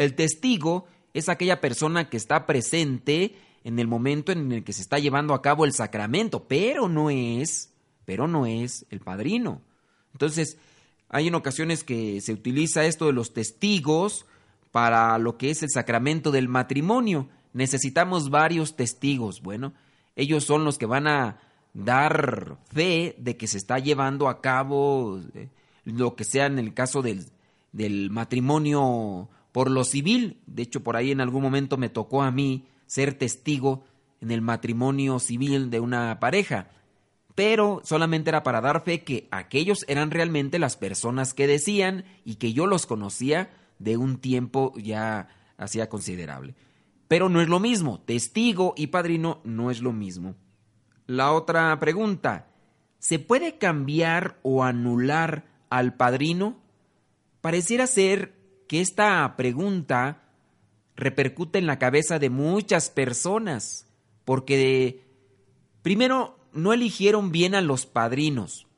El 0.00 0.14
testigo 0.14 0.86
es 1.12 1.28
aquella 1.28 1.60
persona 1.60 2.08
que 2.08 2.16
está 2.16 2.46
presente 2.46 3.36
en 3.64 3.78
el 3.78 3.86
momento 3.86 4.32
en 4.32 4.50
el 4.50 4.64
que 4.64 4.72
se 4.72 4.80
está 4.80 4.98
llevando 4.98 5.34
a 5.34 5.42
cabo 5.42 5.66
el 5.66 5.74
sacramento, 5.74 6.48
pero 6.48 6.88
no 6.88 7.10
es, 7.10 7.74
pero 8.06 8.26
no 8.26 8.46
es 8.46 8.86
el 8.88 9.00
padrino. 9.00 9.60
Entonces, 10.14 10.56
hay 11.10 11.28
en 11.28 11.34
ocasiones 11.34 11.84
que 11.84 12.22
se 12.22 12.32
utiliza 12.32 12.86
esto 12.86 13.08
de 13.08 13.12
los 13.12 13.34
testigos 13.34 14.24
para 14.70 15.18
lo 15.18 15.36
que 15.36 15.50
es 15.50 15.62
el 15.62 15.68
sacramento 15.68 16.30
del 16.30 16.48
matrimonio. 16.48 17.28
Necesitamos 17.52 18.30
varios 18.30 18.76
testigos. 18.76 19.42
Bueno, 19.42 19.74
ellos 20.16 20.44
son 20.44 20.64
los 20.64 20.78
que 20.78 20.86
van 20.86 21.08
a 21.08 21.42
dar 21.74 22.56
fe 22.72 23.16
de 23.18 23.36
que 23.36 23.46
se 23.46 23.58
está 23.58 23.78
llevando 23.78 24.30
a 24.30 24.40
cabo 24.40 25.20
eh, 25.34 25.50
lo 25.84 26.16
que 26.16 26.24
sea 26.24 26.46
en 26.46 26.58
el 26.58 26.72
caso 26.72 27.02
del, 27.02 27.26
del 27.72 28.08
matrimonio 28.08 29.28
por 29.52 29.70
lo 29.70 29.84
civil. 29.84 30.40
De 30.46 30.62
hecho, 30.62 30.82
por 30.82 30.96
ahí 30.96 31.10
en 31.10 31.20
algún 31.20 31.42
momento 31.42 31.76
me 31.76 31.88
tocó 31.88 32.22
a 32.22 32.30
mí 32.30 32.66
ser 32.86 33.14
testigo 33.14 33.84
en 34.20 34.30
el 34.30 34.42
matrimonio 34.42 35.18
civil 35.18 35.70
de 35.70 35.80
una 35.80 36.20
pareja. 36.20 36.70
Pero 37.34 37.80
solamente 37.84 38.30
era 38.30 38.42
para 38.42 38.60
dar 38.60 38.82
fe 38.82 39.02
que 39.02 39.28
aquellos 39.30 39.84
eran 39.88 40.10
realmente 40.10 40.58
las 40.58 40.76
personas 40.76 41.32
que 41.32 41.46
decían 41.46 42.04
y 42.24 42.36
que 42.36 42.52
yo 42.52 42.66
los 42.66 42.86
conocía 42.86 43.50
de 43.78 43.96
un 43.96 44.18
tiempo 44.18 44.74
ya 44.76 45.28
hacía 45.56 45.88
considerable. 45.88 46.54
Pero 47.08 47.28
no 47.28 47.40
es 47.40 47.48
lo 47.48 47.60
mismo, 47.60 48.00
testigo 48.00 48.74
y 48.76 48.88
padrino 48.88 49.40
no 49.44 49.70
es 49.70 49.80
lo 49.80 49.92
mismo. 49.92 50.36
La 51.06 51.32
otra 51.32 51.76
pregunta, 51.80 52.48
¿se 52.98 53.18
puede 53.18 53.58
cambiar 53.58 54.38
o 54.42 54.62
anular 54.62 55.44
al 55.70 55.94
padrino? 55.94 56.60
Pareciera 57.40 57.86
ser 57.86 58.39
que 58.70 58.80
esta 58.80 59.34
pregunta 59.36 60.22
repercute 60.94 61.58
en 61.58 61.66
la 61.66 61.80
cabeza 61.80 62.20
de 62.20 62.30
muchas 62.30 62.88
personas, 62.88 63.88
porque 64.24 65.02
primero 65.82 66.38
no 66.52 66.72
eligieron 66.72 67.32
bien 67.32 67.56
a 67.56 67.62
los 67.62 67.84
padrinos, 67.84 68.68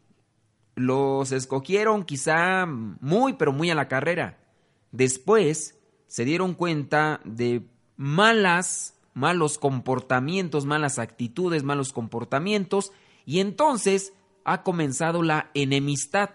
los 0.76 1.30
escogieron 1.30 2.04
quizá 2.04 2.64
muy, 2.64 3.34
pero 3.34 3.52
muy 3.52 3.68
a 3.68 3.74
la 3.74 3.88
carrera. 3.88 4.38
Después 4.92 5.78
se 6.06 6.24
dieron 6.24 6.54
cuenta 6.54 7.20
de 7.26 7.60
malas, 7.98 8.94
malos 9.12 9.58
comportamientos, 9.58 10.64
malas 10.64 10.98
actitudes, 10.98 11.64
malos 11.64 11.92
comportamientos, 11.92 12.92
y 13.26 13.40
entonces 13.40 14.14
ha 14.46 14.62
comenzado 14.62 15.22
la 15.22 15.50
enemistad. 15.52 16.30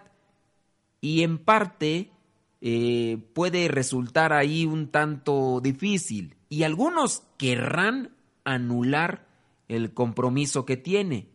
Y 1.00 1.24
en 1.24 1.38
parte 1.38 2.12
eh, 2.60 3.18
puede 3.34 3.68
resultar 3.68 4.32
ahí 4.32 4.66
un 4.66 4.88
tanto 4.88 5.60
difícil 5.60 6.36
y 6.48 6.64
algunos 6.64 7.22
querrán 7.36 8.16
anular 8.44 9.26
el 9.68 9.94
compromiso 9.94 10.64
que 10.64 10.76
tiene. 10.76 11.28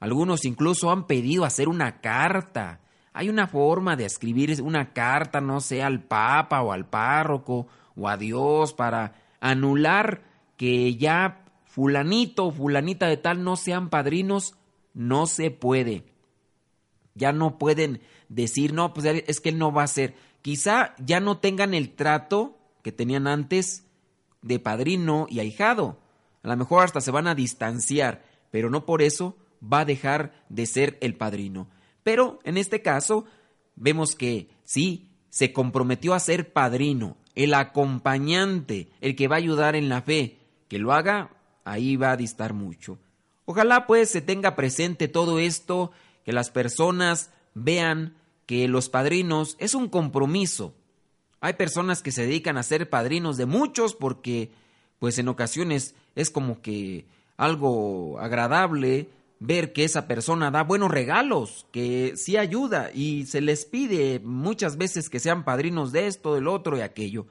Algunos 0.00 0.44
incluso 0.44 0.90
han 0.90 1.06
pedido 1.06 1.44
hacer 1.44 1.68
una 1.68 2.00
carta. 2.00 2.80
Hay 3.12 3.28
una 3.28 3.46
forma 3.46 3.96
de 3.96 4.06
escribir 4.06 4.60
una 4.62 4.92
carta, 4.92 5.40
no 5.40 5.60
sé, 5.60 5.82
al 5.82 6.02
Papa 6.02 6.62
o 6.62 6.72
al 6.72 6.88
párroco 6.88 7.68
o 7.94 8.08
a 8.08 8.16
Dios 8.16 8.72
para 8.74 9.14
anular 9.40 10.24
que 10.56 10.96
ya 10.96 11.44
fulanito 11.64 12.46
o 12.46 12.52
fulanita 12.52 13.06
de 13.06 13.16
tal 13.16 13.44
no 13.44 13.56
sean 13.56 13.90
padrinos. 13.90 14.56
No 14.92 15.26
se 15.26 15.50
puede. 15.50 16.04
Ya 17.14 17.32
no 17.32 17.58
pueden 17.58 18.00
decir, 18.28 18.72
no, 18.72 18.92
pues 18.92 19.06
es 19.06 19.40
que 19.40 19.50
él 19.50 19.58
no 19.58 19.72
va 19.72 19.84
a 19.84 19.88
ser 19.88 20.14
quizá 20.44 20.94
ya 20.98 21.20
no 21.20 21.38
tengan 21.38 21.72
el 21.72 21.94
trato 21.94 22.58
que 22.82 22.92
tenían 22.92 23.26
antes 23.26 23.86
de 24.42 24.58
padrino 24.58 25.26
y 25.30 25.40
ahijado. 25.40 25.98
a 26.42 26.48
lo 26.48 26.56
mejor 26.58 26.84
hasta 26.84 27.00
se 27.00 27.10
van 27.10 27.26
a 27.26 27.34
distanciar, 27.34 28.26
pero 28.50 28.68
no 28.68 28.84
por 28.84 29.00
eso 29.00 29.38
va 29.62 29.80
a 29.80 29.84
dejar 29.86 30.44
de 30.50 30.66
ser 30.66 30.98
el 31.00 31.16
padrino. 31.16 31.70
Pero 32.02 32.40
en 32.44 32.58
este 32.58 32.82
caso 32.82 33.24
vemos 33.74 34.14
que 34.14 34.50
sí, 34.64 35.08
se 35.30 35.54
comprometió 35.54 36.12
a 36.12 36.20
ser 36.20 36.52
padrino, 36.52 37.16
el 37.34 37.54
acompañante, 37.54 38.90
el 39.00 39.16
que 39.16 39.28
va 39.28 39.36
a 39.36 39.38
ayudar 39.38 39.74
en 39.76 39.88
la 39.88 40.02
fe. 40.02 40.40
Que 40.68 40.78
lo 40.78 40.92
haga, 40.92 41.30
ahí 41.64 41.96
va 41.96 42.10
a 42.10 42.18
distar 42.18 42.52
mucho. 42.52 42.98
Ojalá 43.46 43.86
pues 43.86 44.10
se 44.10 44.20
tenga 44.20 44.56
presente 44.56 45.08
todo 45.08 45.38
esto, 45.38 45.90
que 46.22 46.34
las 46.34 46.50
personas 46.50 47.32
vean 47.54 48.14
que 48.46 48.68
los 48.68 48.88
padrinos 48.88 49.56
es 49.58 49.74
un 49.74 49.88
compromiso. 49.88 50.74
Hay 51.40 51.54
personas 51.54 52.02
que 52.02 52.12
se 52.12 52.22
dedican 52.22 52.56
a 52.56 52.62
ser 52.62 52.88
padrinos 52.88 53.36
de 53.36 53.46
muchos 53.46 53.94
porque 53.94 54.52
pues 54.98 55.18
en 55.18 55.28
ocasiones 55.28 55.94
es 56.14 56.30
como 56.30 56.62
que 56.62 57.06
algo 57.36 58.18
agradable 58.18 59.10
ver 59.40 59.72
que 59.72 59.84
esa 59.84 60.06
persona 60.06 60.50
da 60.50 60.62
buenos 60.62 60.90
regalos, 60.90 61.66
que 61.70 62.14
sí 62.16 62.36
ayuda 62.36 62.90
y 62.94 63.26
se 63.26 63.40
les 63.40 63.66
pide 63.66 64.20
muchas 64.20 64.78
veces 64.78 65.10
que 65.10 65.20
sean 65.20 65.44
padrinos 65.44 65.92
de 65.92 66.06
esto, 66.06 66.34
del 66.34 66.48
otro 66.48 66.78
y 66.78 66.80
aquello. 66.80 67.26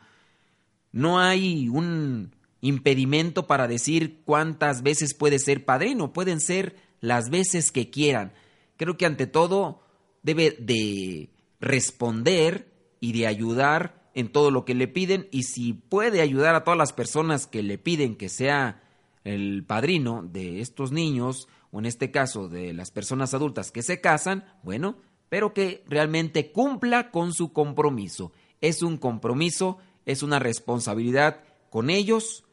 No 0.92 1.20
hay 1.20 1.70
un 1.70 2.36
impedimento 2.62 3.48
para 3.48 3.68
decir 3.68 4.22
cuántas 4.26 4.84
veces 4.84 5.14
puede 5.14 5.40
ser 5.40 5.66
padrino, 5.66 6.14
pueden 6.14 6.40
ser 6.40 6.76
las 7.02 7.30
veces 7.30 7.72
que 7.72 7.90
quieran. 7.90 8.34
Creo 8.78 8.96
que 8.96 9.06
ante 9.06 9.28
todo 9.28 9.83
debe 10.24 10.56
de 10.60 11.30
responder 11.60 12.72
y 13.00 13.14
de 13.14 13.28
ayudar 13.28 14.10
en 14.16 14.32
todo 14.32 14.52
lo 14.52 14.66
que 14.66 14.74
le 14.74 14.88
piden 14.88 15.28
y 15.32 15.44
si 15.44 15.74
puede 15.74 16.22
ayudar 16.22 16.56
a 16.56 16.64
todas 16.64 16.78
las 16.78 16.94
personas 16.94 17.48
que 17.48 17.64
le 17.64 17.78
piden 17.78 18.16
que 18.16 18.30
sea 18.30 18.82
el 19.24 19.64
padrino 19.66 20.24
de 20.24 20.62
estos 20.62 20.92
niños 20.92 21.48
o 21.72 21.80
en 21.80 21.86
este 21.86 22.12
caso 22.12 22.48
de 22.48 22.74
las 22.74 22.92
personas 22.92 23.34
adultas 23.34 23.72
que 23.72 23.82
se 23.82 24.02
casan, 24.02 24.46
bueno, 24.64 24.98
pero 25.30 25.54
que 25.54 25.84
realmente 25.88 26.52
cumpla 26.52 27.10
con 27.10 27.34
su 27.34 27.54
compromiso. 27.54 28.32
Es 28.62 28.84
un 28.84 28.98
compromiso, 28.98 29.80
es 30.06 30.22
una 30.22 30.40
responsabilidad 30.40 31.44
con 31.70 31.90
ellos, 31.90 32.44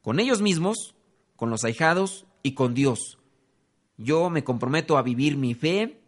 con 0.00 0.18
ellos 0.18 0.40
mismos, 0.40 0.94
con 1.36 1.50
los 1.50 1.64
ahijados 1.64 2.26
y 2.42 2.54
con 2.54 2.72
Dios. 2.72 3.18
Yo 3.98 4.30
me 4.30 4.44
comprometo 4.44 4.96
a 4.96 5.02
vivir 5.02 5.36
mi 5.36 5.52
fe, 5.52 5.99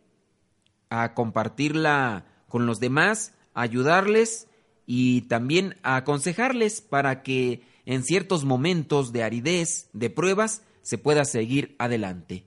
a 0.93 1.14
compartirla 1.14 2.26
con 2.49 2.66
los 2.66 2.78
demás, 2.78 3.32
a 3.55 3.62
ayudarles 3.62 4.47
y 4.84 5.22
también 5.22 5.76
a 5.82 5.97
aconsejarles 5.97 6.82
para 6.82 7.22
que 7.22 7.62
en 7.86 8.05
ciertos 8.05 8.45
momentos 8.45 9.11
de 9.11 9.22
aridez, 9.22 9.88
de 9.95 10.11
pruebas, 10.11 10.62
se 10.82 10.99
pueda 10.99 11.24
seguir 11.24 11.74
adelante. 11.78 12.45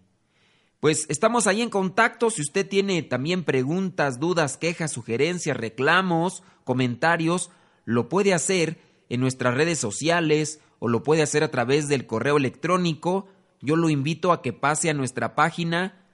Pues 0.79 1.07
estamos 1.09 1.47
ahí 1.47 1.63
en 1.63 1.71
contacto. 1.71 2.29
Si 2.29 2.41
usted 2.41 2.69
tiene 2.69 3.01
también 3.01 3.43
preguntas, 3.43 4.19
dudas, 4.19 4.57
quejas, 4.57 4.91
sugerencias, 4.91 5.57
reclamos, 5.57 6.43
comentarios, 6.63 7.49
lo 7.83 8.09
puede 8.09 8.35
hacer 8.35 8.77
en 9.09 9.21
nuestras 9.21 9.55
redes 9.55 9.79
sociales 9.79 10.59
o 10.77 10.87
lo 10.87 11.01
puede 11.01 11.23
hacer 11.23 11.43
a 11.43 11.49
través 11.49 11.87
del 11.87 12.05
correo 12.05 12.37
electrónico. 12.37 13.27
Yo 13.61 13.75
lo 13.75 13.89
invito 13.89 14.31
a 14.31 14.43
que 14.43 14.53
pase 14.53 14.91
a 14.91 14.93
nuestra 14.93 15.33
página 15.33 16.04